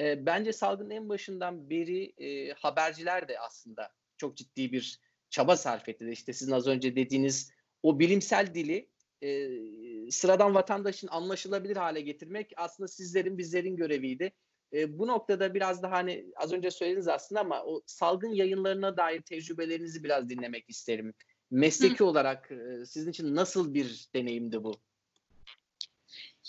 e, 0.00 0.26
bence 0.26 0.52
salgının 0.52 0.90
en 0.90 1.08
başından 1.08 1.70
beri 1.70 2.12
e, 2.18 2.52
haberciler 2.52 3.28
de 3.28 3.40
aslında 3.40 3.92
çok 4.16 4.36
ciddi 4.36 4.72
bir 4.72 5.00
çaba 5.30 5.56
sarf 5.56 5.88
ettiler. 5.88 6.12
İşte 6.12 6.32
sizin 6.32 6.52
az 6.52 6.66
önce 6.66 6.96
dediğiniz 6.96 7.52
o 7.82 7.98
bilimsel 7.98 8.54
dili 8.54 8.88
e, 9.22 9.48
sıradan 10.10 10.54
vatandaşın 10.54 11.08
anlaşılabilir 11.08 11.76
hale 11.76 12.00
getirmek 12.00 12.52
aslında 12.56 12.88
sizlerin 12.88 13.38
bizlerin 13.38 13.76
göreviydi. 13.76 14.32
E, 14.72 14.98
bu 14.98 15.06
noktada 15.06 15.54
biraz 15.54 15.82
daha 15.82 15.92
hani 15.92 16.26
az 16.36 16.52
önce 16.52 16.70
söylediniz 16.70 17.08
aslında 17.08 17.40
ama 17.40 17.64
o 17.64 17.82
salgın 17.86 18.32
yayınlarına 18.32 18.96
dair 18.96 19.22
tecrübelerinizi 19.22 20.04
biraz 20.04 20.28
dinlemek 20.28 20.64
isterim. 20.68 21.14
Mesleki 21.50 22.00
Hı. 22.00 22.04
olarak 22.04 22.50
e, 22.50 22.86
sizin 22.86 23.10
için 23.10 23.34
nasıl 23.34 23.74
bir 23.74 24.08
deneyimdi 24.14 24.64
bu? 24.64 24.80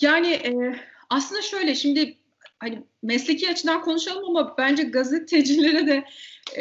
Yani 0.02 0.34
e, 0.34 0.76
aslında 1.10 1.42
şöyle 1.42 1.76
şimdi 1.76 2.21
hani 2.62 2.84
mesleki 3.04 3.50
açıdan 3.50 3.82
konuşalım 3.82 4.26
ama 4.26 4.58
bence 4.58 4.84
gazetecilere 4.84 5.88
de 5.88 6.06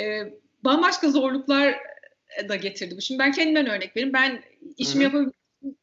e, 0.00 0.32
bambaşka 0.64 1.10
zorluklar 1.10 1.80
da 2.48 2.56
getirdi 2.56 2.96
bu. 2.96 3.00
Şimdi 3.00 3.18
ben 3.18 3.32
kendimden 3.32 3.66
örnek 3.66 3.96
vereyim. 3.96 4.12
Ben 4.12 4.42
işimi 4.76 5.04
yapabilmek 5.04 5.34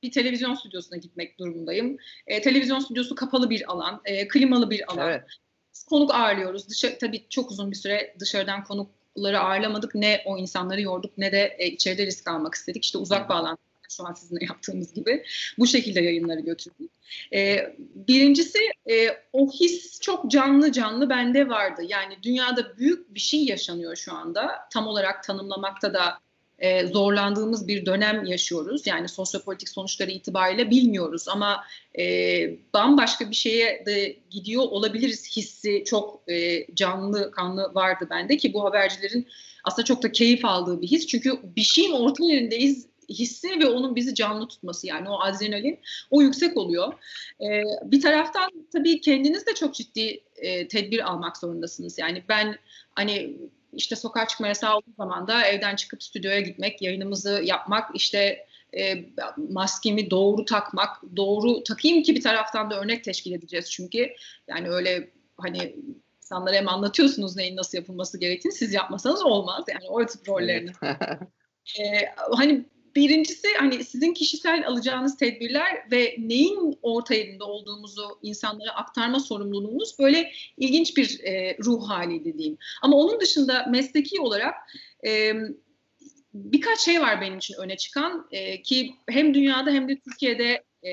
bir 0.04 0.12
televizyon 0.12 0.56
stüdyosuna 0.56 0.98
gitmek 0.98 1.40
durumundayım. 1.40 1.98
E, 2.28 2.42
televizyon 2.42 2.80
stüdyosu 2.80 3.16
kapalı 3.16 3.50
bir 3.50 3.72
alan, 3.72 4.02
e, 4.06 4.28
klimalı 4.28 4.70
bir 4.70 4.94
alan. 4.94 5.10
Evet. 5.10 5.24
Konuk 5.90 6.16
ağırlıyoruz. 6.16 6.70
Dışarı, 6.70 6.98
tabii 6.98 7.30
çok 7.30 7.52
uzun 7.52 7.72
bir 7.72 7.76
süre 7.76 8.16
dışarıdan 8.20 8.64
konukları 8.64 9.40
ağırlamadık. 9.40 9.96
Ne 9.96 10.22
o 10.26 10.38
insanları 10.38 10.82
yorduk 10.82 11.18
ne 11.18 11.32
de 11.32 11.56
e, 11.58 11.68
içeride 11.68 12.06
risk 12.06 12.28
almak 12.28 12.56
istedik. 12.56 12.86
İşte 12.86 12.98
uzak 12.98 13.30
bağlantı 13.30 13.67
şu 13.90 14.08
an 14.08 14.14
sizinle 14.14 14.46
yaptığımız 14.46 14.94
gibi. 14.94 15.24
Bu 15.60 15.68
şekilde 15.68 16.02
yayınları 16.02 16.40
götürdük. 16.40 16.92
E, 17.34 17.74
birincisi 17.96 18.60
e, 18.90 19.08
o 19.34 19.52
his 19.52 20.00
çok 20.02 20.32
canlı 20.32 20.72
canlı 20.72 21.10
bende 21.10 21.50
vardı. 21.50 21.82
Yani 21.88 22.14
dünyada 22.24 22.78
büyük 22.78 23.16
bir 23.16 23.20
şey 23.20 23.46
yaşanıyor 23.46 23.96
şu 23.96 24.14
anda. 24.14 24.52
Tam 24.74 24.88
olarak 24.88 25.24
tanımlamakta 25.24 25.94
da 25.94 26.20
e, 26.60 26.88
zorlandığımız 26.88 27.68
bir 27.68 27.86
dönem 27.86 28.26
yaşıyoruz. 28.26 28.88
Yani 28.88 29.08
sosyopolitik 29.10 29.70
sonuçları 29.70 30.12
itibariyle 30.12 30.70
bilmiyoruz 30.70 31.28
ama 31.28 31.64
e, 32.00 32.04
bambaşka 32.74 33.30
bir 33.30 33.36
şeye 33.36 33.86
de 33.86 34.18
gidiyor 34.30 34.64
olabiliriz 34.64 35.38
hissi 35.38 35.84
çok 35.86 36.22
e, 36.28 36.68
canlı 36.76 37.32
kanlı 37.32 37.72
vardı 37.74 38.08
bende 38.10 38.38
ki 38.38 38.54
bu 38.54 38.64
habercilerin 38.64 39.28
aslında 39.64 39.86
çok 39.86 40.04
da 40.04 40.12
keyif 40.12 40.46
aldığı 40.46 40.82
bir 40.82 40.88
his. 40.88 41.08
Çünkü 41.08 41.40
bir 41.56 41.62
şeyin 41.62 41.92
orta 41.92 42.24
yerindeyiz 42.24 42.88
hissi 43.10 43.60
ve 43.60 43.68
onun 43.68 43.96
bizi 43.96 44.16
canlı 44.16 44.48
tutması 44.48 44.88
yani 44.88 45.10
o 45.10 45.20
adrenalin 45.20 45.80
o 46.12 46.22
yüksek 46.22 46.58
oluyor. 46.58 46.94
Ee, 47.42 47.64
bir 47.84 48.02
taraftan 48.02 48.52
tabii 48.74 49.02
kendiniz 49.02 49.46
de 49.46 49.56
çok 49.56 49.76
ciddi 49.76 50.24
e, 50.36 50.68
tedbir 50.68 51.10
almak 51.10 51.38
zorundasınız. 51.38 51.98
Yani 51.98 52.24
ben 52.30 52.58
hani 52.96 53.38
işte 53.74 53.96
sokağa 53.96 54.28
çıkma 54.28 54.48
yasağı 54.48 54.76
olduğu 54.76 54.94
zaman 54.98 55.28
da 55.28 55.46
evden 55.46 55.76
çıkıp 55.76 56.04
stüdyoya 56.04 56.40
gitmek, 56.40 56.82
yayınımızı 56.82 57.42
yapmak, 57.44 57.96
işte 57.96 58.46
e, 58.78 59.06
maskemi 59.50 60.10
doğru 60.12 60.46
takmak, 60.46 61.02
doğru 61.16 61.64
takayım 61.64 62.04
ki 62.04 62.16
bir 62.16 62.22
taraftan 62.22 62.72
da 62.72 62.80
örnek 62.80 63.04
teşkil 63.04 63.32
edeceğiz 63.32 63.72
çünkü 63.72 64.10
yani 64.48 64.70
öyle 64.70 65.12
hani 65.38 65.76
insanlara 66.22 66.56
hem 66.56 66.70
anlatıyorsunuz 66.70 67.36
neyin 67.36 67.58
nasıl 67.58 67.78
yapılması 67.78 68.20
gerektiğini 68.20 68.54
siz 68.54 68.74
yapmasanız 68.74 69.26
olmaz 69.26 69.66
yani 69.68 69.90
o 69.90 70.06
tip 70.06 70.30
rollerini. 70.30 70.72
ee, 71.80 72.06
hani 72.32 72.66
birincisi 72.98 73.48
hani 73.60 73.84
sizin 73.84 74.14
kişisel 74.14 74.68
alacağınız 74.68 75.18
tedbirler 75.18 75.92
ve 75.92 76.16
neyin 76.20 76.80
orta 76.82 77.14
yerinde 77.14 77.44
olduğumuzu 77.44 78.20
insanlara 78.22 78.72
aktarma 78.72 79.20
sorumluluğunuz 79.20 80.00
böyle 80.00 80.32
ilginç 80.58 80.98
bir 80.98 81.24
e, 81.24 81.58
ruh 81.64 81.90
haliydi 81.90 82.38
diyeyim. 82.38 82.58
Ama 82.82 82.98
onun 82.98 83.20
dışında 83.20 83.66
mesleki 83.70 84.22
olarak 84.22 84.56
e, 85.06 85.34
birkaç 86.34 86.80
şey 86.80 87.02
var 87.02 87.22
benim 87.22 87.38
için 87.38 87.56
öne 87.60 87.78
çıkan 87.78 88.28
e, 88.32 88.62
ki 88.62 88.94
hem 89.10 89.34
dünyada 89.34 89.72
hem 89.72 89.90
de 89.90 90.00
Türkiye'de 90.00 90.64
e, 90.84 90.92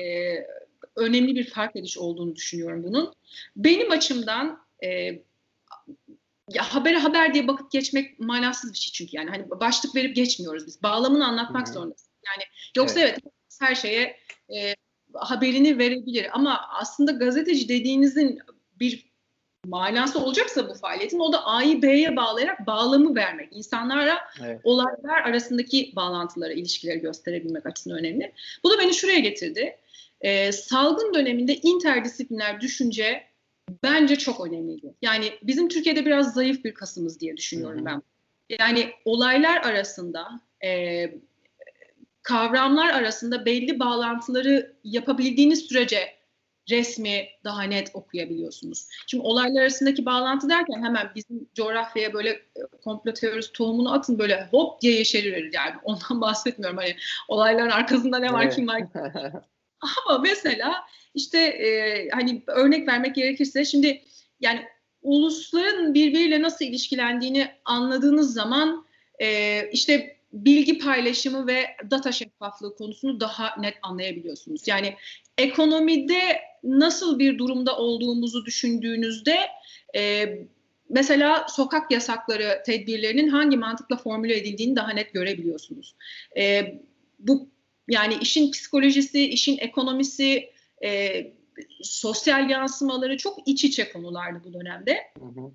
önemli 0.95 1.35
bir 1.35 1.49
fark 1.49 1.75
ediş 1.75 1.97
olduğunu 1.97 2.35
düşünüyorum 2.35 2.83
bunun. 2.83 3.13
Benim 3.55 3.91
açımdan 3.91 4.59
e, 4.83 5.19
ya 6.53 6.63
haber 6.63 6.93
haber 6.93 7.33
diye 7.33 7.47
bakıp 7.47 7.71
geçmek 7.71 8.19
manasız 8.19 8.73
bir 8.73 8.77
şey 8.77 8.91
çünkü 8.91 9.17
yani 9.17 9.29
hani 9.29 9.49
başlık 9.49 9.95
verip 9.95 10.15
geçmiyoruz 10.15 10.67
biz. 10.67 10.83
Bağlamını 10.83 11.25
anlatmak 11.25 11.67
zorundayız. 11.67 12.09
Yani 12.27 12.43
yoksa 12.77 12.99
evet, 12.99 13.19
evet 13.23 13.33
her 13.61 13.75
şeye 13.75 14.17
e, 14.55 14.75
haberini 15.13 15.77
verebilir 15.77 16.27
ama 16.33 16.61
aslında 16.69 17.11
gazeteci 17.11 17.69
dediğinizin 17.69 18.39
bir 18.79 19.15
manası 19.65 20.19
olacaksa 20.19 20.69
bu 20.69 20.73
faaliyetin 20.73 21.19
o 21.19 21.33
da 21.33 21.45
A'yı 21.45 21.81
B'ye 21.81 22.15
bağlayarak 22.15 22.67
bağlamı 22.67 23.15
vermek. 23.15 23.49
İnsanlara 23.51 24.19
evet. 24.43 24.61
olaylar 24.63 25.21
arasındaki 25.23 25.93
bağlantıları, 25.95 26.53
ilişkileri 26.53 26.99
gösterebilmek 26.99 27.65
açısından 27.65 27.99
önemli. 27.99 28.33
Bu 28.63 28.69
da 28.69 28.79
beni 28.79 28.93
şuraya 28.93 29.19
getirdi. 29.19 29.77
Ee, 30.21 30.51
salgın 30.51 31.13
döneminde 31.13 31.55
interdisipliner 31.55 32.61
düşünce 32.61 33.23
bence 33.83 34.15
çok 34.15 34.47
önemliydi. 34.47 34.93
Yani 35.01 35.33
bizim 35.43 35.69
Türkiye'de 35.69 36.05
biraz 36.05 36.33
zayıf 36.33 36.63
bir 36.63 36.73
kasımız 36.73 37.19
diye 37.19 37.37
düşünüyorum 37.37 37.85
ben. 37.85 38.01
Yani 38.59 38.91
olaylar 39.05 39.57
arasında 39.57 40.41
e, 40.63 41.05
kavramlar 42.23 42.89
arasında 42.89 43.45
belli 43.45 43.79
bağlantıları 43.79 44.75
yapabildiğiniz 44.83 45.59
sürece 45.59 46.15
resmi 46.69 47.27
daha 47.43 47.63
net 47.63 47.91
okuyabiliyorsunuz. 47.93 48.87
Şimdi 49.07 49.23
olaylar 49.23 49.61
arasındaki 49.61 50.05
bağlantı 50.05 50.49
derken 50.49 50.83
hemen 50.83 51.11
bizim 51.15 51.49
coğrafyaya 51.55 52.13
böyle 52.13 52.29
e, 52.29 52.61
komplo 52.83 53.13
teorisi 53.13 53.51
tohumunu 53.51 53.93
atın 53.93 54.19
böyle 54.19 54.47
hop 54.51 54.81
diye 54.81 54.97
yeşerir 54.97 55.53
yani 55.53 55.75
ondan 55.83 56.21
bahsetmiyorum 56.21 56.77
hani 56.77 56.95
olayların 57.27 57.69
arkasında 57.69 58.19
ne 58.19 58.33
var 58.33 58.43
evet. 58.43 58.55
kim 58.55 58.67
var 58.67 58.81
ama 60.07 60.19
mesela 60.19 60.75
işte 61.13 61.39
e, 61.39 62.09
hani 62.09 62.43
örnek 62.47 62.87
vermek 62.87 63.15
gerekirse 63.15 63.65
şimdi 63.65 64.01
yani 64.39 64.65
ulusların 65.01 65.93
birbiriyle 65.93 66.41
nasıl 66.41 66.65
ilişkilendiğini 66.65 67.47
anladığınız 67.65 68.33
zaman 68.33 68.85
e, 69.21 69.69
işte 69.71 70.15
bilgi 70.33 70.77
paylaşımı 70.77 71.47
ve 71.47 71.65
data 71.91 72.11
şeffaflığı 72.11 72.75
konusunu 72.75 73.19
daha 73.19 73.55
net 73.61 73.73
anlayabiliyorsunuz. 73.81 74.67
Yani 74.67 74.95
ekonomide 75.37 76.41
nasıl 76.63 77.19
bir 77.19 77.37
durumda 77.37 77.77
olduğumuzu 77.77 78.45
düşündüğünüzde 78.45 79.37
e, 79.95 80.25
mesela 80.89 81.45
sokak 81.49 81.91
yasakları 81.91 82.63
tedbirlerinin 82.65 83.27
hangi 83.27 83.57
mantıkla 83.57 83.97
formüle 83.97 84.37
edildiğini 84.37 84.75
daha 84.75 84.91
net 84.91 85.13
görebiliyorsunuz. 85.13 85.95
E, 86.37 86.73
bu 87.19 87.49
yani 87.89 88.17
işin 88.21 88.51
psikolojisi, 88.51 89.29
işin 89.29 89.57
ekonomisi, 89.57 90.49
e, 90.83 91.21
sosyal 91.81 92.49
yansımaları 92.49 93.17
çok 93.17 93.47
iç 93.47 93.63
içe 93.63 93.91
konulardı 93.91 94.41
bu 94.45 94.53
dönemde. 94.53 94.97
Hı 95.19 95.25
hı. 95.25 95.51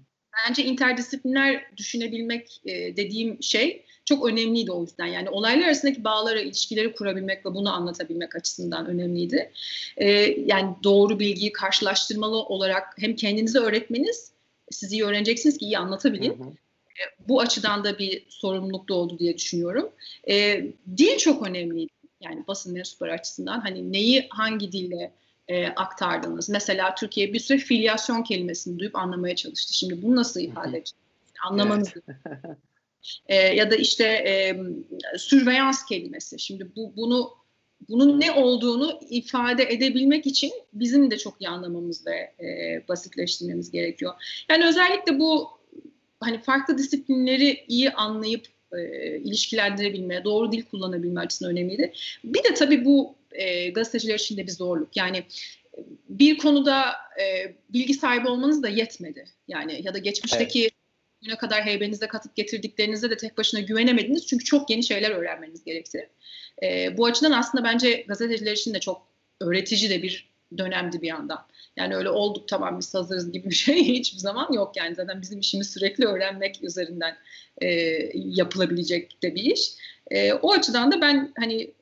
Bence 0.49 0.65
interdisipliner 0.65 1.65
düşünebilmek 1.77 2.61
e, 2.65 2.97
dediğim 2.97 3.43
şey 3.43 3.85
çok 4.05 4.27
önemliydi 4.27 4.73
o 4.73 4.83
yüzden. 4.83 5.07
Yani 5.07 5.31
olaylar 5.31 5.67
arasındaki 5.67 6.05
bağları, 6.05 6.41
ilişkileri 6.41 6.93
kurabilmek 6.93 7.47
ve 7.47 7.55
bunu 7.55 7.73
anlatabilmek 7.73 8.37
açısından 8.37 8.87
önemliydi. 8.87 9.51
E, 9.97 10.09
yani 10.47 10.75
doğru 10.85 11.19
bilgiyi 11.19 11.53
karşılaştırmalı 11.53 12.37
olarak 12.37 12.97
hem 12.99 13.17
kendinize 13.17 13.59
öğretmeniz, 13.59 14.33
siz 14.71 14.93
iyi 14.93 15.05
öğreneceksiniz 15.05 15.59
ki 15.59 15.65
iyi 15.65 15.79
anlatabilin. 15.79 16.39
Hı 16.39 16.45
hı. 16.45 16.49
E, 16.49 17.03
bu 17.29 17.41
açıdan 17.41 17.85
da 17.85 17.99
bir 17.99 18.23
sorumluluk 18.29 18.89
da 18.89 18.95
oldu 18.95 19.19
diye 19.19 19.37
düşünüyorum. 19.37 19.91
E, 20.29 20.65
dil 20.97 21.19
çok 21.19 21.47
önemliydi. 21.47 22.00
Yani 22.21 22.45
basın 22.49 22.75
mensupları 22.75 23.13
açısından 23.13 23.61
hani 23.61 23.93
neyi 23.93 24.27
hangi 24.31 24.73
dille 24.73 25.13
e, 25.49 25.67
aktardınız? 25.67 26.49
Mesela 26.49 26.95
Türkiye 26.95 27.33
bir 27.33 27.41
süre 27.41 27.59
filyasyon 27.59 28.23
kelimesini 28.23 28.79
duyup 28.79 28.97
anlamaya 28.97 29.37
çalıştı. 29.37 29.75
Şimdi 29.75 30.03
bunu 30.03 30.17
nasıl 30.17 30.41
ifade 30.41 30.69
edeceğiz? 30.69 30.95
Anlamanız 31.45 31.95
e, 33.27 33.35
ya 33.35 33.71
da 33.71 33.77
işte 33.77 34.05
e, 34.05 34.61
sürveyans 35.19 35.87
kelimesi. 35.87 36.39
Şimdi 36.39 36.77
bu 36.77 36.93
bunu 36.97 37.41
bunun 37.89 38.21
ne 38.21 38.33
olduğunu 38.33 39.01
ifade 39.11 39.63
edebilmek 39.63 40.27
için 40.27 40.53
bizim 40.73 41.11
de 41.11 41.19
çok 41.19 41.41
iyi 41.43 41.49
anlamamız 41.49 42.07
ve 42.07 42.45
e, 42.45 42.83
basitleştirmemiz 42.89 43.71
gerekiyor. 43.71 44.15
Yani 44.51 44.67
özellikle 44.67 45.19
bu 45.19 45.49
hani 46.21 46.43
farklı 46.43 46.79
disiplinleri 46.79 47.65
iyi 47.69 47.91
anlayıp 47.91 48.47
e, 48.79 49.17
ilişkilendirebilme, 49.17 50.25
doğru 50.25 50.53
dil 50.53 50.63
kullanabilme 50.63 51.21
açısından 51.21 51.53
önemliydi. 51.53 51.93
Bir 52.25 52.45
de 52.45 52.55
tabii 52.55 52.85
bu 52.85 53.15
e, 53.33 53.71
gazeteciler 53.71 54.15
için 54.15 54.37
de 54.37 54.47
bir 54.47 54.53
zorluk. 54.53 54.97
Yani 54.97 55.25
bir 56.09 56.39
konuda 56.39 56.93
e, 57.21 57.55
bilgi 57.69 57.95
sahibi 57.95 58.29
olmanız 58.29 58.63
da 58.63 58.69
yetmedi. 58.69 59.25
Yani 59.49 59.81
ya 59.85 59.95
da 59.95 59.99
geçmişteki 59.99 60.63
evet. 60.63 60.73
güne 61.23 61.37
kadar 61.37 61.65
heybenize 61.65 62.07
katıp 62.07 62.37
getirdiklerinizde 62.37 63.11
de 63.11 63.17
tek 63.17 63.39
başına 63.39 63.61
güvenemediniz. 63.61 64.27
Çünkü 64.27 64.45
çok 64.45 64.71
yeni 64.71 64.85
şeyler 64.85 65.11
öğrenmeniz 65.11 65.65
gerekti. 65.65 66.11
E, 66.63 66.97
bu 66.97 67.07
açıdan 67.07 67.33
aslında 67.33 67.65
bence 67.65 68.05
gazeteciler 68.09 68.53
için 68.53 68.75
de 68.75 68.81
çok 68.81 69.07
öğretici 69.41 69.91
de 69.91 70.03
bir 70.03 70.30
dönemdi 70.59 71.03
bir 71.03 71.09
yandan. 71.09 71.47
Yani 71.77 71.97
öyle 71.97 72.11
olduk 72.11 72.49
tamam 72.49 72.79
biz 72.79 72.95
hazırız 72.95 73.33
gibi 73.33 73.51
bir 73.51 73.55
şey 73.55 73.85
hiçbir 73.85 74.19
zaman 74.19 74.53
yok 74.53 74.77
yani 74.77 74.95
zaten 74.95 75.23
bizim 75.23 75.41
işimiz 75.41 75.71
sürekli 75.71 76.07
öğrenmek 76.07 76.65
üzerinden 76.65 77.17
e, 77.63 77.69
yapılabilecek 78.15 79.23
de 79.23 79.35
bir 79.35 79.43
iş. 79.43 79.73
E, 80.11 80.33
o 80.33 80.53
açıdan 80.53 80.93
da 80.93 81.01
ben 81.01 81.33
hani 81.39 81.75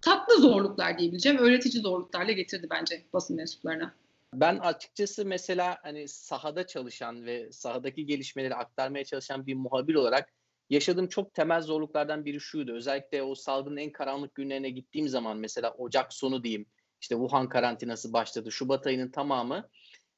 tatlı 0.00 0.40
zorluklar 0.40 0.98
diyebileceğim, 0.98 1.38
öğretici 1.38 1.82
zorluklarla 1.82 2.32
getirdi 2.32 2.66
bence 2.70 3.02
basın 3.12 3.36
mensuplarına. 3.36 3.94
Ben 4.34 4.58
açıkçası 4.58 5.24
mesela 5.24 5.78
hani 5.82 6.08
sahada 6.08 6.66
çalışan 6.66 7.26
ve 7.26 7.52
sahadaki 7.52 8.06
gelişmeleri 8.06 8.54
aktarmaya 8.54 9.04
çalışan 9.04 9.46
bir 9.46 9.54
muhabir 9.54 9.94
olarak 9.94 10.28
yaşadığım 10.70 11.08
çok 11.08 11.34
temel 11.34 11.62
zorluklardan 11.62 12.24
biri 12.24 12.40
şuydu. 12.40 12.72
Özellikle 12.72 13.22
o 13.22 13.34
salgının 13.34 13.76
en 13.76 13.92
karanlık 13.92 14.34
günlerine 14.34 14.70
gittiğim 14.70 15.08
zaman 15.08 15.36
mesela 15.36 15.74
Ocak 15.78 16.12
sonu 16.12 16.44
diyeyim 16.44 16.66
işte 17.00 17.14
Wuhan 17.14 17.48
karantinası 17.48 18.12
başladı. 18.12 18.52
Şubat 18.52 18.86
ayının 18.86 19.10
tamamı 19.10 19.68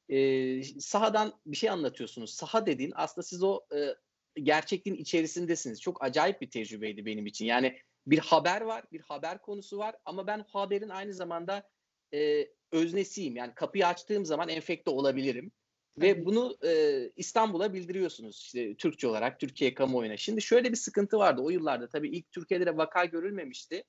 e, 0.08 0.62
sahadan 0.62 1.32
bir 1.46 1.56
şey 1.56 1.70
anlatıyorsunuz. 1.70 2.34
Saha 2.34 2.66
dediğin 2.66 2.92
aslında 2.94 3.26
siz 3.26 3.42
o 3.42 3.60
e, 3.74 3.94
gerçekliğin 4.42 4.96
içerisindesiniz. 4.96 5.80
Çok 5.80 6.04
acayip 6.04 6.40
bir 6.40 6.50
tecrübeydi 6.50 7.06
benim 7.06 7.26
için. 7.26 7.44
Yani 7.44 7.78
bir 8.06 8.18
haber 8.18 8.60
var, 8.60 8.84
bir 8.92 9.00
haber 9.00 9.42
konusu 9.42 9.78
var 9.78 9.96
ama 10.04 10.26
ben 10.26 10.44
haberin 10.48 10.88
aynı 10.88 11.14
zamanda 11.14 11.68
e, 12.14 12.48
öznesiyim. 12.72 13.36
Yani 13.36 13.54
kapıyı 13.54 13.86
açtığım 13.86 14.26
zaman 14.26 14.48
enfekte 14.48 14.90
olabilirim. 14.90 15.52
Ve 15.98 16.24
bunu 16.24 16.56
e, 16.66 17.02
İstanbul'a 17.16 17.72
bildiriyorsunuz 17.72 18.36
işte 18.36 18.74
Türkçe 18.76 19.08
olarak 19.08 19.40
Türkiye 19.40 19.74
kamuoyuna. 19.74 20.16
Şimdi 20.16 20.42
şöyle 20.42 20.70
bir 20.70 20.76
sıkıntı 20.76 21.18
vardı 21.18 21.40
o 21.42 21.50
yıllarda 21.50 21.88
tabii 21.88 22.08
ilk 22.08 22.32
Türkiye'de 22.32 22.66
de 22.66 22.76
vaka 22.76 23.04
görülmemişti. 23.04 23.84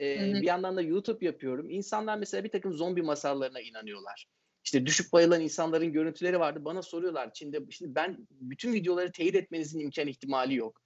E, 0.00 0.32
bir 0.34 0.46
yandan 0.46 0.76
da 0.76 0.82
YouTube 0.82 1.26
yapıyorum. 1.26 1.70
İnsanlar 1.70 2.18
mesela 2.18 2.44
bir 2.44 2.48
takım 2.48 2.72
zombi 2.72 3.02
masallarına 3.02 3.60
inanıyorlar. 3.60 4.26
İşte 4.64 4.86
düşüp 4.86 5.12
bayılan 5.12 5.40
insanların 5.40 5.92
görüntüleri 5.92 6.40
vardı. 6.40 6.64
Bana 6.64 6.82
soruyorlar 6.82 7.32
Çin'de. 7.32 7.60
Şimdi 7.70 7.94
ben 7.94 8.26
bütün 8.30 8.72
videoları 8.72 9.12
teyit 9.12 9.34
etmenizin 9.34 9.80
imkan 9.80 10.06
ihtimali 10.06 10.54
yok. 10.54 10.82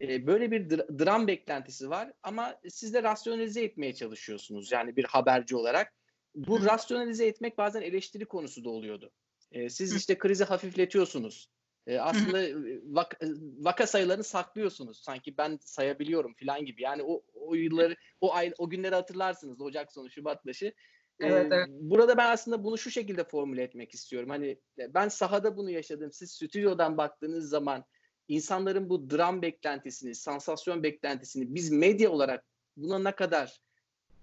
E, 0.00 0.26
böyle 0.26 0.50
bir 0.50 0.68
dr- 0.68 0.98
dram 1.04 1.26
beklentisi 1.26 1.90
var 1.90 2.12
ama 2.22 2.60
siz 2.68 2.94
de 2.94 3.02
rasyonalize 3.02 3.64
etmeye 3.64 3.94
çalışıyorsunuz. 3.94 4.72
Yani 4.72 4.96
bir 4.96 5.04
haberci 5.04 5.56
olarak. 5.56 5.92
Bu 6.34 6.64
rasyonalize 6.64 7.26
etmek 7.26 7.58
bazen 7.58 7.82
eleştiri 7.82 8.24
konusu 8.24 8.64
da 8.64 8.70
oluyordu. 8.70 9.10
E, 9.52 9.68
siz 9.70 9.96
işte 9.96 10.18
krizi 10.18 10.44
hafifletiyorsunuz. 10.44 11.50
E, 11.86 11.98
aslında 11.98 12.38
vak, 12.84 13.20
vaka 13.58 13.86
sayılarını 13.86 14.24
saklıyorsunuz. 14.24 14.98
Sanki 15.02 15.38
ben 15.38 15.58
sayabiliyorum 15.62 16.34
falan 16.34 16.64
gibi. 16.64 16.82
Yani 16.82 17.02
o, 17.02 17.22
o 17.34 17.54
yılları, 17.54 17.96
o 18.20 18.34
ay, 18.34 18.52
o 18.58 18.70
günleri 18.70 18.94
hatırlarsınız. 18.94 19.60
Ocak 19.60 19.92
sonu, 19.92 20.10
Şubat 20.10 20.46
başı. 20.46 20.72
Evet, 21.20 21.52
evet. 21.52 21.68
Burada 21.68 22.16
ben 22.16 22.30
aslında 22.30 22.64
bunu 22.64 22.78
şu 22.78 22.90
şekilde 22.90 23.24
formüle 23.24 23.62
etmek 23.62 23.94
istiyorum. 23.94 24.30
Hani 24.30 24.58
ben 24.78 25.08
sahada 25.08 25.56
bunu 25.56 25.70
yaşadım. 25.70 26.12
Siz 26.12 26.30
stüdyodan 26.30 26.96
baktığınız 26.96 27.48
zaman 27.48 27.84
insanların 28.28 28.88
bu 28.88 29.10
dram 29.10 29.42
beklentisini, 29.42 30.14
sansasyon 30.14 30.82
beklentisini 30.82 31.54
biz 31.54 31.70
medya 31.70 32.10
olarak 32.10 32.44
buna 32.76 32.98
ne 32.98 33.12
kadar 33.12 33.60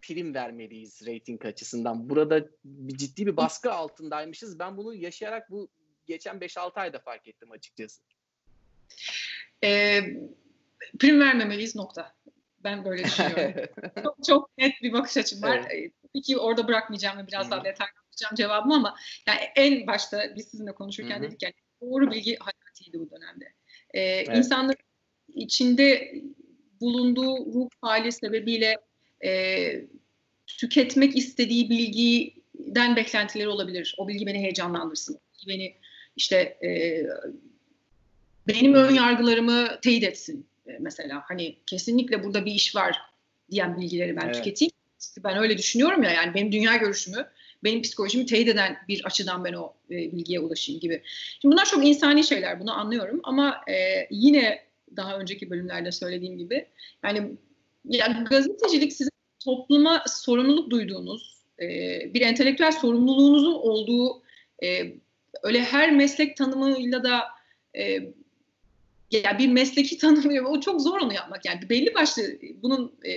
prim 0.01 0.33
vermeliyiz 0.33 1.05
reyting 1.05 1.45
açısından? 1.45 2.09
Burada 2.09 2.49
bir 2.65 2.97
ciddi 2.97 3.27
bir 3.27 3.37
baskı 3.37 3.73
altındaymışız. 3.73 4.59
Ben 4.59 4.77
bunu 4.77 4.93
yaşayarak 4.93 5.51
bu 5.51 5.69
geçen 6.05 6.37
5-6 6.37 6.79
ayda 6.79 6.99
fark 6.99 7.27
ettim 7.27 7.51
açıkçası. 7.51 8.01
E, 9.63 10.01
prim 10.99 11.19
vermemeliyiz 11.19 11.75
nokta. 11.75 12.15
Ben 12.63 12.85
böyle 12.85 13.03
düşünüyorum. 13.03 13.53
çok, 14.03 14.23
çok 14.27 14.57
net 14.57 14.73
bir 14.81 14.93
bakış 14.93 15.17
açım 15.17 15.41
var. 15.41 15.67
Evet. 15.69 15.91
Peki 16.13 16.37
orada 16.37 16.67
bırakmayacağım 16.67 17.17
ve 17.17 17.27
biraz 17.27 17.43
Hı-hı. 17.43 17.51
daha 17.51 17.63
detaylı 17.63 17.91
yapacağım 17.95 18.35
cevabımı 18.35 18.75
ama 18.75 18.95
yani 19.27 19.39
en 19.55 19.87
başta 19.87 20.35
biz 20.35 20.47
sizinle 20.47 20.71
konuşurken 20.71 21.15
Hı-hı. 21.15 21.23
dedik 21.23 21.43
yani 21.43 21.53
doğru 21.81 22.11
bilgi 22.11 22.37
hayatıydı 22.37 22.99
bu 22.99 23.09
dönemde. 23.11 23.45
Ee, 23.93 24.01
evet. 24.01 24.37
İnsanların 24.37 24.77
içinde 25.27 26.13
bulunduğu 26.81 27.53
ruh 27.53 27.69
hali 27.81 28.11
sebebiyle 28.11 28.77
e, 29.23 29.81
tüketmek 30.47 31.17
istediği 31.17 31.69
bilgiden 31.69 32.95
beklentileri 32.95 33.47
olabilir. 33.47 33.95
O 33.97 34.07
bilgi 34.07 34.25
beni 34.25 34.39
heyecanlandırsın. 34.39 35.19
Beni 35.47 35.75
işte 36.15 36.35
e, 36.63 37.03
benim 38.47 38.73
ön 38.73 38.93
yargılarımı 38.93 39.67
teyit 39.81 40.03
etsin 40.03 40.45
e, 40.67 40.77
mesela. 40.79 41.23
Hani 41.25 41.55
kesinlikle 41.65 42.23
burada 42.23 42.45
bir 42.45 42.51
iş 42.51 42.75
var 42.75 42.97
diyen 43.51 43.77
bilgileri 43.77 44.15
ben 44.15 44.25
evet. 44.25 44.35
tüketeyim. 44.35 44.71
Ben 45.23 45.37
öyle 45.37 45.57
düşünüyorum 45.57 46.03
ya 46.03 46.11
yani 46.11 46.33
benim 46.33 46.51
dünya 46.51 46.75
görüşümü, 46.75 47.27
benim 47.63 47.81
psikolojimi 47.81 48.25
teyit 48.25 48.47
eden 48.47 48.77
bir 48.87 49.05
açıdan 49.05 49.43
ben 49.43 49.53
o 49.53 49.73
e, 49.91 49.95
bilgiye 49.95 50.39
ulaşayım 50.39 50.81
gibi. 50.81 51.01
Şimdi 51.41 51.53
bunlar 51.53 51.65
çok 51.65 51.87
insani 51.87 52.23
şeyler 52.23 52.59
bunu 52.59 52.73
anlıyorum 52.73 53.19
ama 53.23 53.61
e, 53.69 54.07
yine 54.11 54.63
daha 54.95 55.17
önceki 55.17 55.49
bölümlerde 55.49 55.91
söylediğim 55.91 56.37
gibi 56.37 56.65
yani, 57.03 57.31
yani 57.85 58.23
gazetecilik 58.23 58.93
sizin 58.93 59.11
topluma 59.39 60.03
sorumluluk 60.07 60.69
duyduğunuz, 60.69 61.43
e, 61.61 61.67
bir 62.13 62.21
entelektüel 62.21 62.71
sorumluluğunuzun 62.71 63.53
olduğu 63.53 64.23
e, 64.63 64.93
öyle 65.43 65.63
her 65.63 65.91
meslek 65.91 66.37
tanımıyla 66.37 67.03
da 67.03 67.23
e, 67.77 67.99
yani 69.11 69.39
bir 69.39 69.47
mesleki 69.47 69.97
tanımı 69.97 70.47
o 70.47 70.59
çok 70.59 70.81
zor 70.81 70.99
onu 70.99 71.13
yapmak. 71.13 71.45
Yani 71.45 71.69
belli 71.69 71.93
başlı 71.95 72.23
bunun 72.61 72.91
e, 73.05 73.11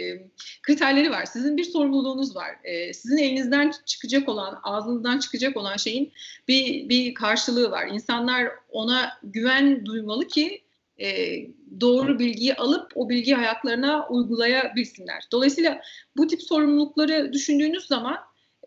kriterleri 0.62 1.11
var. 1.11 1.25
Sizin 1.25 1.57
bir 1.57 1.65
sorumluluğunuz 1.65 2.37
var. 2.37 2.51
E, 2.65 2.93
sizin 2.93 3.17
elinizden 3.17 3.73
çıkacak 3.87 4.29
olan 4.29 4.61
ağzınızdan 4.62 5.19
çıkacak 5.19 5.57
olan 5.57 5.77
şeyin 5.77 6.12
bir 6.49 6.89
bir 6.89 7.15
karşılığı 7.15 7.71
var. 7.71 7.87
İnsanlar 7.87 8.49
ona 8.69 9.12
güven 9.23 9.87
duymalı 9.87 10.29
ki 10.29 10.62
e, 11.01 11.37
doğru 11.81 12.19
bilgiyi 12.19 12.55
alıp 12.55 12.93
o 12.95 13.09
bilgiyi 13.09 13.37
hayatlarına 13.37 14.09
uygulayabilsinler. 14.09 15.25
Dolayısıyla 15.33 15.81
bu 16.17 16.27
tip 16.27 16.43
sorumlulukları 16.43 17.33
düşündüğünüz 17.33 17.87
zaman 17.87 18.17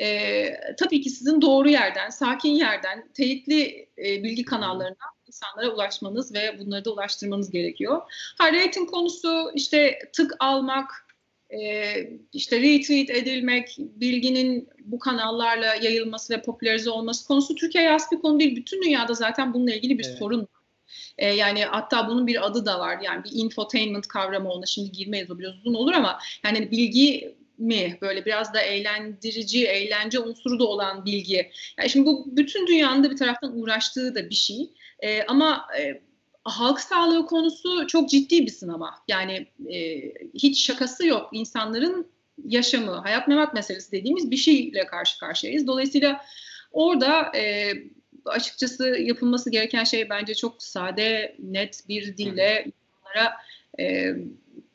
e, 0.01 0.49
tabii 0.77 1.01
ki 1.01 1.09
sizin 1.09 1.41
doğru 1.41 1.69
yerden, 1.69 2.09
sakin 2.09 2.49
yerden, 2.49 3.09
teyitli 3.13 3.89
e, 3.97 4.23
bilgi 4.23 4.45
kanallarından 4.45 5.09
insanlara 5.27 5.69
ulaşmanız 5.75 6.33
ve 6.33 6.59
bunları 6.59 6.85
da 6.85 6.91
ulaştırmanız 6.91 7.49
gerekiyor. 7.49 8.01
Ha, 8.37 8.53
rating 8.53 8.89
konusu 8.89 9.51
işte 9.55 9.99
tık 10.13 10.35
almak, 10.39 11.07
e, 11.49 11.93
işte 12.33 12.61
retweet 12.61 13.09
edilmek, 13.09 13.75
bilginin 13.79 14.69
bu 14.79 14.99
kanallarla 14.99 15.75
yayılması 15.75 16.33
ve 16.33 16.41
popülerize 16.41 16.89
olması 16.89 17.27
konusu 17.27 17.55
Türkiye'ye 17.55 17.89
has 17.89 18.11
bir 18.11 18.21
konu 18.21 18.39
değil. 18.39 18.55
Bütün 18.55 18.83
dünyada 18.83 19.13
zaten 19.13 19.53
bununla 19.53 19.71
ilgili 19.71 19.99
bir 19.99 20.05
evet. 20.05 20.17
sorun 20.17 20.47
e, 21.17 21.27
yani 21.33 21.65
hatta 21.65 22.07
bunun 22.07 22.27
bir 22.27 22.45
adı 22.45 22.65
da 22.65 22.79
var. 22.79 22.99
Yani 23.03 23.23
bir 23.23 23.31
infotainment 23.33 24.07
kavramı 24.07 24.51
ona 24.51 24.65
şimdi 24.65 24.91
girmeyiz 24.91 25.31
o 25.31 25.39
biraz 25.39 25.55
uzun 25.55 25.73
olur 25.73 25.93
ama 25.93 26.19
yani 26.43 26.71
bilgi 26.71 27.35
mi 27.59 27.97
böyle 28.01 28.25
biraz 28.25 28.53
da 28.53 28.61
eğlendirici, 28.61 29.67
eğlence 29.67 30.19
unsuru 30.19 30.59
da 30.59 30.67
olan 30.67 31.05
bilgi. 31.05 31.51
Yani 31.77 31.89
şimdi 31.89 32.05
bu 32.05 32.27
bütün 32.31 32.67
dünyanın 32.67 33.03
da 33.03 33.11
bir 33.11 33.17
taraftan 33.17 33.59
uğraştığı 33.61 34.15
da 34.15 34.29
bir 34.29 34.35
şey. 34.35 34.69
E, 34.99 35.23
ama 35.23 35.67
e, 35.79 36.01
halk 36.43 36.79
sağlığı 36.79 37.25
konusu 37.25 37.87
çok 37.87 38.09
ciddi 38.09 38.45
bir 38.45 38.51
sınava. 38.51 38.89
Yani 39.07 39.47
e, 39.73 40.01
hiç 40.33 40.65
şakası 40.65 41.07
yok. 41.07 41.29
İnsanların 41.31 42.07
yaşamı, 42.45 42.91
hayat 42.91 43.27
memat 43.27 43.53
meselesi 43.53 43.91
dediğimiz 43.91 44.31
bir 44.31 44.37
şeyle 44.37 44.85
karşı 44.85 45.19
karşıyayız. 45.19 45.67
Dolayısıyla 45.67 46.21
orada 46.71 47.31
e, 47.35 47.73
açıkçası 48.25 48.87
yapılması 48.87 49.49
gereken 49.49 49.83
şey 49.83 50.09
bence 50.09 50.35
çok 50.35 50.63
sade, 50.63 51.35
net 51.39 51.83
bir 51.89 52.17
dille 52.17 52.65
insanlara 52.65 53.33
e, 53.79 54.15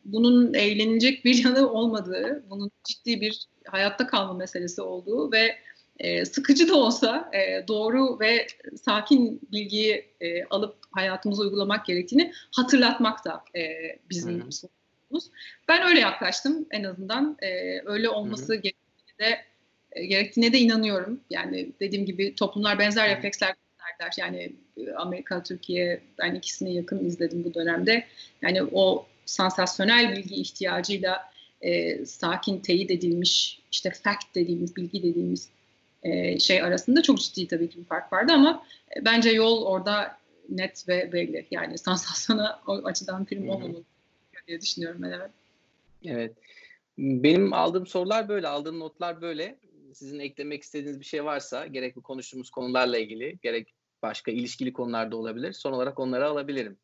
bunun 0.04 0.54
eğlenecek 0.54 1.24
bir 1.24 1.44
yanı 1.44 1.70
olmadığı, 1.70 2.44
bunun 2.50 2.70
ciddi 2.84 3.20
bir 3.20 3.46
hayatta 3.66 4.06
kalma 4.06 4.32
meselesi 4.32 4.82
olduğu 4.82 5.32
ve 5.32 5.56
e, 5.98 6.24
sıkıcı 6.24 6.68
da 6.68 6.76
olsa 6.76 7.30
e, 7.32 7.68
doğru 7.68 8.20
ve 8.20 8.46
sakin 8.82 9.40
bilgiyi 9.52 10.04
e, 10.20 10.44
alıp 10.44 10.76
hayatımıza 10.90 11.42
uygulamak 11.42 11.86
gerektiğini 11.86 12.32
hatırlatmak 12.56 13.24
da 13.24 13.44
e, 13.56 13.62
bizim 14.10 14.52
sorumluluğumuz. 14.52 15.30
Ben 15.68 15.88
öyle 15.88 16.00
yaklaştım 16.00 16.66
en 16.70 16.84
azından. 16.84 17.36
E, 17.42 17.80
öyle 17.84 18.08
olması 18.08 18.54
gerektiğine 18.54 19.18
de, 19.18 19.38
e, 19.92 20.06
gerektiğine 20.06 20.52
de 20.52 20.58
inanıyorum. 20.58 21.20
Yani 21.30 21.72
dediğim 21.80 22.06
gibi 22.06 22.34
toplumlar 22.34 22.78
benzer 22.78 23.16
refleksler 23.16 23.54
gösterdiler. 23.54 24.12
Yani 24.18 24.52
e, 24.76 24.92
Amerika, 24.92 25.42
Türkiye 25.42 26.00
ben 26.18 26.34
ikisini 26.34 26.74
yakın 26.74 27.04
izledim 27.04 27.44
bu 27.44 27.54
dönemde. 27.54 28.04
Yani 28.42 28.62
o 28.72 29.06
sansasyonel 29.26 30.16
bilgi 30.16 30.34
ihtiyacıyla 30.34 31.30
e, 31.60 32.04
sakin 32.06 32.60
teyit 32.60 32.90
edilmiş 32.90 33.60
işte 33.72 33.90
fact 33.90 34.34
dediğimiz 34.34 34.76
bilgi 34.76 35.02
dediğimiz 35.02 35.48
e, 36.02 36.38
şey 36.38 36.62
arasında 36.62 37.02
çok 37.02 37.18
ciddi 37.18 37.48
tabii 37.48 37.70
ki 37.70 37.78
bir 37.78 37.84
fark 37.84 38.12
vardı 38.12 38.32
ama 38.32 38.66
e, 38.96 39.04
bence 39.04 39.30
yol 39.30 39.64
orada 39.64 40.18
net 40.48 40.88
ve 40.88 41.12
belli. 41.12 41.46
Yani 41.50 41.78
sansasyona 41.78 42.60
o 42.66 42.72
açıdan 42.72 43.24
film 43.24 43.48
olmamalı 43.48 43.82
diye 44.48 44.60
düşünüyorum 44.60 45.02
ben 45.02 45.10
evet. 45.10 45.30
Evet. 46.04 46.32
Benim 46.98 47.52
aldığım 47.52 47.86
sorular 47.86 48.28
böyle, 48.28 48.48
aldığım 48.48 48.80
notlar 48.80 49.20
böyle. 49.20 49.56
Sizin 49.92 50.18
eklemek 50.18 50.62
istediğiniz 50.62 51.00
bir 51.00 51.04
şey 51.04 51.24
varsa 51.24 51.66
gerek 51.66 51.96
bu 51.96 52.02
konuştuğumuz 52.02 52.50
konularla 52.50 52.98
ilgili 52.98 53.38
gerek 53.42 53.74
başka 54.02 54.30
ilişkili 54.30 54.72
konularda 54.72 55.16
olabilir. 55.16 55.52
Son 55.52 55.72
olarak 55.72 55.98
onları 55.98 56.26
alabilirim. 56.26 56.76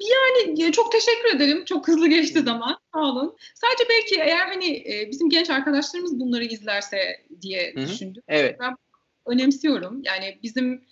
Yani 0.00 0.72
çok 0.72 0.92
teşekkür 0.92 1.36
ederim. 1.36 1.64
Çok 1.64 1.88
hızlı 1.88 2.08
geçti 2.08 2.42
zaman. 2.42 2.78
Sağ 2.94 3.00
olun. 3.00 3.36
Sadece 3.54 3.84
belki 3.88 4.20
eğer 4.20 4.46
hani 4.46 4.84
bizim 5.10 5.30
genç 5.30 5.50
arkadaşlarımız 5.50 6.20
bunları 6.20 6.44
izlerse 6.44 7.24
diye 7.42 7.72
Hı-hı. 7.74 7.86
düşündüm. 7.86 8.22
Evet. 8.28 8.56
Ben 8.60 8.76
önemsiyorum. 9.26 10.02
Yani 10.04 10.38
bizim 10.42 10.84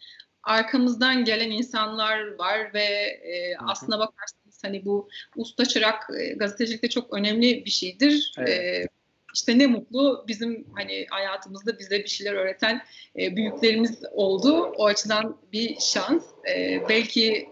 arkamızdan 0.42 1.24
gelen 1.24 1.50
insanlar 1.50 2.34
var 2.38 2.74
ve 2.74 2.84
e, 3.24 3.56
aslına 3.56 3.98
bakarsanız 3.98 4.64
hani 4.64 4.84
bu 4.84 5.08
usta 5.36 5.64
çırak 5.64 6.10
e, 6.20 6.32
gazetecilikte 6.32 6.88
çok 6.88 7.12
önemli 7.14 7.64
bir 7.64 7.70
şeydir. 7.70 8.32
Evet. 8.38 8.48
E, 8.48 8.88
işte 9.34 9.58
ne 9.58 9.66
mutlu 9.66 10.24
bizim 10.28 10.66
hani 10.74 11.06
hayatımızda 11.10 11.78
bize 11.78 11.98
bir 11.98 12.08
şeyler 12.08 12.32
öğreten 12.32 12.82
e, 13.18 13.36
büyüklerimiz 13.36 14.02
oldu. 14.12 14.72
O 14.76 14.86
açıdan 14.86 15.36
bir 15.52 15.76
şans. 15.80 16.24
E, 16.48 16.82
belki 16.88 17.48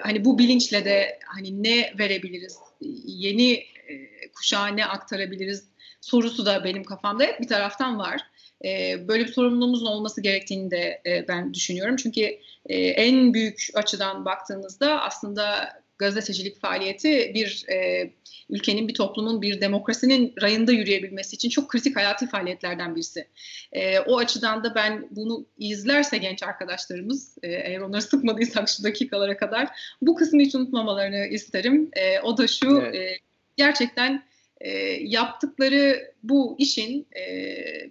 hani 0.00 0.24
bu 0.24 0.38
bilinçle 0.38 0.84
de 0.84 1.18
hani 1.26 1.62
ne 1.62 1.92
verebiliriz, 1.98 2.58
yeni 3.06 3.52
e, 3.52 4.28
kuşağa 4.34 4.66
ne 4.66 4.86
aktarabiliriz 4.86 5.64
sorusu 6.00 6.46
da 6.46 6.64
benim 6.64 6.84
kafamda 6.84 7.24
hep 7.24 7.40
bir 7.40 7.48
taraftan 7.48 7.98
var. 7.98 8.20
E, 8.64 8.98
böyle 9.08 9.24
bir 9.24 9.32
sorumluluğumuzun 9.32 9.86
olması 9.86 10.20
gerektiğini 10.20 10.70
de 10.70 11.02
e, 11.06 11.28
ben 11.28 11.54
düşünüyorum. 11.54 11.96
Çünkü 11.96 12.38
e, 12.66 12.76
en 12.78 13.34
büyük 13.34 13.68
açıdan 13.74 14.24
baktığınızda 14.24 15.02
aslında 15.02 15.68
gazetecilik 15.98 16.60
faaliyeti 16.60 17.32
bir 17.34 17.64
e, 17.72 18.10
ülkenin, 18.50 18.88
bir 18.88 18.94
toplumun, 18.94 19.42
bir 19.42 19.60
demokrasinin 19.60 20.34
rayında 20.42 20.72
yürüyebilmesi 20.72 21.36
için 21.36 21.48
çok 21.48 21.68
kritik 21.68 21.96
hayati 21.96 22.26
faaliyetlerden 22.26 22.94
birisi. 22.94 23.28
E, 23.72 23.98
o 23.98 24.18
açıdan 24.18 24.64
da 24.64 24.74
ben 24.74 25.08
bunu 25.10 25.46
izlerse 25.58 26.18
genç 26.18 26.42
arkadaşlarımız, 26.42 27.38
e, 27.42 27.48
eğer 27.48 27.80
onları 27.80 28.02
sıkmadıysak 28.12 28.68
şu 28.68 28.84
dakikalara 28.84 29.36
kadar 29.36 29.68
bu 30.02 30.14
kısmı 30.14 30.42
hiç 30.42 30.54
unutmamalarını 30.54 31.26
isterim. 31.26 31.90
E, 31.92 32.20
o 32.20 32.38
da 32.38 32.46
şu, 32.46 32.78
evet. 32.78 32.94
e, 32.94 33.18
gerçekten 33.56 34.22
e, 34.60 34.70
yaptıkları 35.02 36.12
bu 36.22 36.56
işin 36.58 37.06
e, 37.16 37.26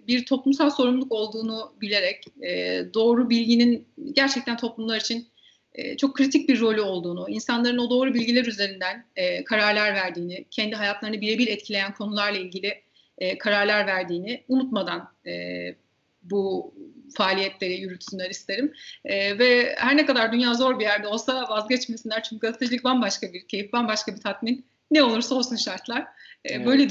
bir 0.08 0.26
toplumsal 0.26 0.70
sorumluluk 0.70 1.12
olduğunu 1.12 1.72
bilerek 1.80 2.24
e, 2.42 2.82
doğru 2.94 3.30
bilginin 3.30 3.88
gerçekten 4.12 4.56
toplumlar 4.56 5.00
için 5.00 5.26
e, 5.74 5.96
çok 5.96 6.16
kritik 6.16 6.48
bir 6.48 6.60
rolü 6.60 6.80
olduğunu, 6.80 7.30
insanların 7.30 7.78
o 7.78 7.90
doğru 7.90 8.14
bilgiler 8.14 8.44
üzerinden 8.44 9.04
e, 9.16 9.44
kararlar 9.44 9.94
verdiğini, 9.94 10.44
kendi 10.50 10.76
hayatlarını 10.76 11.20
birebir 11.20 11.46
etkileyen 11.46 11.94
konularla 11.94 12.38
ilgili 12.38 12.82
e, 13.18 13.38
kararlar 13.38 13.86
verdiğini 13.86 14.44
unutmadan 14.48 15.12
e, 15.26 15.74
bu 16.22 16.74
faaliyetleri 17.14 17.80
yürütsünler 17.80 18.30
isterim. 18.30 18.72
E, 19.04 19.38
ve 19.38 19.74
her 19.78 19.96
ne 19.96 20.06
kadar 20.06 20.32
dünya 20.32 20.54
zor 20.54 20.78
bir 20.78 20.84
yerde 20.84 21.06
olsa 21.06 21.48
vazgeçmesinler 21.48 22.22
çünkü 22.22 22.40
gazetecilik 22.40 22.84
bambaşka 22.84 23.32
bir 23.32 23.48
keyif, 23.48 23.72
bambaşka 23.72 24.14
bir 24.14 24.20
tatmin. 24.20 24.64
Ne 24.90 25.02
olursa 25.02 25.34
olsun 25.34 25.56
şartlar. 25.56 26.00
E, 26.44 26.54
evet. 26.54 26.66
Böyle 26.66 26.88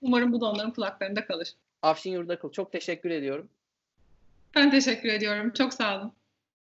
Umarım 0.00 0.32
bu 0.32 0.40
da 0.40 0.46
onların 0.46 0.72
kulaklarında 0.72 1.26
kalır. 1.26 1.48
Afşin 1.82 2.12
Yurdakıl 2.12 2.52
çok 2.52 2.72
teşekkür 2.72 3.10
ediyorum. 3.10 3.48
Ben 4.54 4.70
teşekkür 4.70 5.08
ediyorum. 5.08 5.52
Çok 5.52 5.74
sağ 5.74 5.98
olun. 5.98 6.12